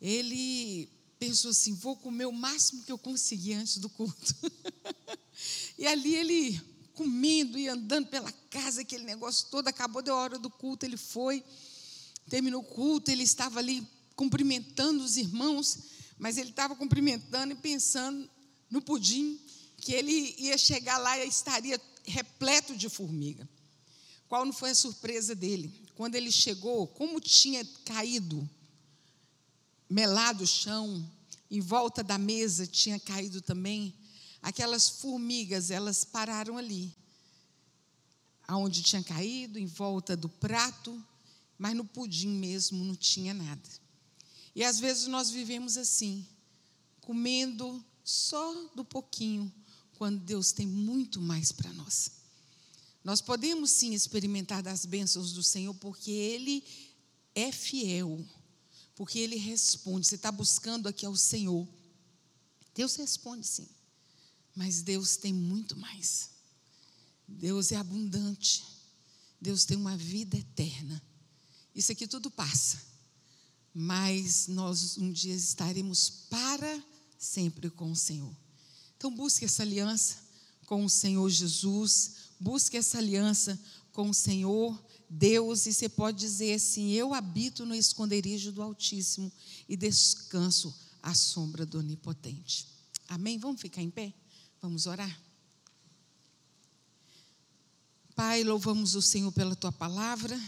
Ele 0.00 0.88
pensou 1.20 1.50
assim: 1.50 1.74
vou 1.74 1.94
comer 1.94 2.24
o 2.24 2.32
máximo 2.32 2.82
que 2.82 2.90
eu 2.90 2.98
conseguir 2.98 3.52
antes 3.52 3.76
do 3.76 3.90
culto. 3.90 4.34
e 5.78 5.86
ali 5.86 6.14
ele 6.16 6.60
comendo 6.94 7.58
e 7.58 7.68
andando 7.68 8.08
pela 8.08 8.32
casa, 8.50 8.80
aquele 8.80 9.04
negócio 9.04 9.48
todo, 9.50 9.68
acabou 9.68 10.02
da 10.02 10.14
hora 10.14 10.38
do 10.38 10.50
culto, 10.50 10.84
ele 10.84 10.96
foi, 10.96 11.44
terminou 12.28 12.62
o 12.62 12.64
culto, 12.64 13.10
ele 13.10 13.22
estava 13.22 13.58
ali 13.58 13.86
cumprimentando 14.16 15.04
os 15.04 15.16
irmãos, 15.16 15.78
mas 16.18 16.36
ele 16.36 16.50
estava 16.50 16.74
cumprimentando 16.74 17.52
e 17.52 17.56
pensando 17.56 18.28
no 18.70 18.82
pudim 18.82 19.38
que 19.76 19.92
ele 19.92 20.34
ia 20.38 20.58
chegar 20.58 20.98
lá 20.98 21.18
e 21.18 21.28
estaria 21.28 21.80
repleto 22.04 22.76
de 22.76 22.88
formiga. 22.88 23.48
Qual 24.28 24.44
não 24.44 24.52
foi 24.52 24.70
a 24.70 24.74
surpresa 24.74 25.34
dele? 25.34 25.72
Quando 25.94 26.14
ele 26.14 26.30
chegou, 26.30 26.86
como 26.86 27.18
tinha 27.18 27.64
caído, 27.84 28.48
melado 29.90 30.44
o 30.44 30.46
chão, 30.46 31.04
em 31.50 31.60
volta 31.60 32.04
da 32.04 32.16
mesa 32.16 32.64
tinha 32.64 33.00
caído 33.00 33.42
também, 33.42 33.92
aquelas 34.40 34.88
formigas, 34.88 35.70
elas 35.70 36.04
pararam 36.04 36.56
ali, 36.56 36.94
aonde 38.46 38.82
tinha 38.82 39.02
caído, 39.02 39.58
em 39.58 39.66
volta 39.66 40.16
do 40.16 40.28
prato, 40.28 41.04
mas 41.58 41.74
no 41.74 41.84
pudim 41.84 42.28
mesmo 42.28 42.84
não 42.84 42.94
tinha 42.94 43.34
nada. 43.34 43.68
E 44.54 44.62
às 44.62 44.78
vezes 44.78 45.08
nós 45.08 45.30
vivemos 45.30 45.76
assim, 45.76 46.24
comendo 47.00 47.84
só 48.04 48.54
do 48.74 48.84
pouquinho 48.84 49.52
quando 49.98 50.20
Deus 50.20 50.52
tem 50.52 50.66
muito 50.66 51.20
mais 51.20 51.50
para 51.50 51.72
nós. 51.72 52.12
Nós 53.02 53.20
podemos 53.20 53.70
sim 53.70 53.92
experimentar 53.92 54.62
das 54.62 54.84
bênçãos 54.84 55.32
do 55.32 55.42
Senhor, 55.42 55.74
porque 55.74 56.10
Ele 56.10 56.64
é 57.34 57.50
fiel, 57.50 58.24
porque 59.00 59.18
Ele 59.18 59.36
responde. 59.36 60.06
Você 60.06 60.16
está 60.16 60.30
buscando 60.30 60.86
aqui 60.86 61.06
ao 61.06 61.16
Senhor. 61.16 61.66
Deus 62.74 62.96
responde 62.96 63.46
sim, 63.46 63.66
mas 64.54 64.82
Deus 64.82 65.16
tem 65.16 65.32
muito 65.32 65.74
mais. 65.78 66.28
Deus 67.26 67.72
é 67.72 67.76
abundante. 67.76 68.62
Deus 69.40 69.64
tem 69.64 69.74
uma 69.78 69.96
vida 69.96 70.36
eterna. 70.36 71.02
Isso 71.74 71.90
aqui 71.90 72.06
tudo 72.06 72.30
passa, 72.30 72.78
mas 73.72 74.48
nós 74.48 74.98
um 74.98 75.10
dia 75.10 75.34
estaremos 75.34 76.10
para 76.28 76.84
sempre 77.18 77.70
com 77.70 77.90
o 77.92 77.96
Senhor. 77.96 78.36
Então, 78.98 79.10
busque 79.10 79.46
essa 79.46 79.62
aliança 79.62 80.18
com 80.66 80.84
o 80.84 80.90
Senhor 80.90 81.26
Jesus, 81.30 82.16
busque 82.38 82.76
essa 82.76 82.98
aliança 82.98 83.58
com 83.92 84.10
o 84.10 84.14
Senhor 84.14 84.78
Deus 85.12 85.66
e 85.66 85.74
você 85.74 85.88
pode 85.88 86.18
dizer 86.18 86.54
assim: 86.54 86.92
Eu 86.92 87.12
habito 87.12 87.66
no 87.66 87.74
esconderijo 87.74 88.52
do 88.52 88.62
Altíssimo 88.62 89.30
e 89.68 89.76
descanso 89.76 90.72
à 91.02 91.12
sombra 91.14 91.66
do 91.66 91.80
Onipotente. 91.80 92.68
Amém? 93.08 93.36
Vamos 93.36 93.60
ficar 93.60 93.82
em 93.82 93.90
pé? 93.90 94.14
Vamos 94.62 94.86
orar? 94.86 95.20
Pai, 98.14 98.44
louvamos 98.44 98.94
o 98.94 99.02
Senhor 99.02 99.32
pela 99.32 99.56
tua 99.56 99.72
palavra. 99.72 100.40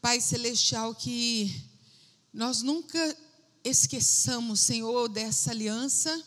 Pai 0.00 0.20
celestial, 0.20 0.94
que 0.94 1.50
nós 2.32 2.62
nunca 2.62 3.16
esqueçamos, 3.64 4.60
Senhor, 4.60 5.08
dessa 5.08 5.50
aliança 5.50 6.22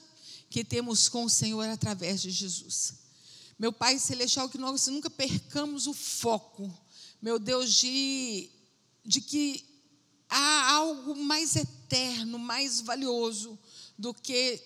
que 0.50 0.66
temos 0.66 1.08
com 1.08 1.24
o 1.24 1.30
Senhor 1.30 1.70
através 1.70 2.22
de 2.22 2.32
Jesus. 2.32 3.07
Meu 3.58 3.74
Pai 3.74 3.98
celestial, 3.98 4.50
que 4.50 4.58
nós 4.58 4.88
nunca 4.88 5.10
percamos 5.10 5.88
o 5.88 5.93
foco, 5.93 6.72
meu 7.22 7.39
Deus, 7.39 7.74
de, 7.74 8.50
de 9.04 9.20
que 9.20 9.65
há 10.30 10.72
algo 10.74 11.15
mais 11.15 11.56
eterno, 11.56 12.38
mais 12.38 12.82
valioso 12.82 13.58
do 13.98 14.13
que 14.13 14.62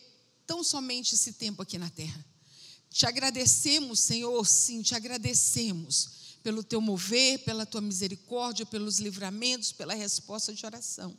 tão 0.46 0.64
somente 0.64 1.16
esse 1.16 1.34
tempo 1.34 1.62
aqui 1.62 1.78
na 1.78 1.90
terra. 1.90 2.26
Te 2.90 3.06
agradecemos, 3.06 4.02
Senhor, 4.02 4.46
sim, 4.46 4.82
te 4.82 4.94
agradecemos 4.94 6.38
pelo 6.44 6.64
teu 6.64 6.82
mover, 6.82 7.40
pela 7.40 7.66
tua 7.66 7.80
misericórdia, 7.80 8.66
pelos 8.66 9.00
livramentos, 9.00 9.72
pela 9.72 9.94
resposta 9.94 10.54
de 10.54 10.66
oração. 10.66 11.16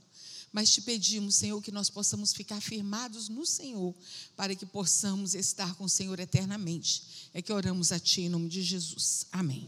Mas 0.53 0.71
te 0.71 0.83
pedimos, 0.83 1.37
Senhor, 1.37 1.63
que 1.63 1.73
nós 1.73 1.89
possamos 1.89 2.35
ficar 2.35 2.61
firmados 2.61 3.29
no 3.31 3.47
Senhor, 3.47 3.95
para 4.37 4.55
que 4.55 4.67
possamos 4.67 5.35
estar 5.35 5.75
com 5.77 5.85
o 5.85 5.89
Senhor 5.89 6.21
eternamente. 6.21 7.31
É 7.33 7.41
que 7.41 7.53
oramos 7.53 7.91
a 7.91 7.99
Ti 7.99 8.23
em 8.23 8.29
nome 8.29 8.49
de 8.49 8.63
Jesus. 8.63 9.27
Amém. 9.33 9.67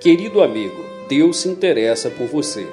Querido 0.00 0.42
amigo, 0.42 0.84
Deus 1.08 1.38
se 1.38 1.48
interessa 1.48 2.10
por 2.10 2.26
você. 2.26 2.68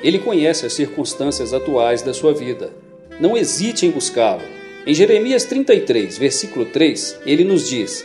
Ele 0.00 0.20
conhece 0.20 0.64
as 0.64 0.72
circunstâncias 0.74 1.52
atuais 1.52 2.02
da 2.02 2.14
sua 2.14 2.32
vida. 2.32 2.72
Não 3.20 3.36
hesite 3.36 3.84
em 3.84 3.90
buscá-lo. 3.90 4.44
Em 4.86 4.94
Jeremias 4.94 5.44
33, 5.44 6.16
versículo 6.16 6.66
3, 6.66 7.16
ele 7.26 7.42
nos 7.42 7.68
diz: 7.68 8.04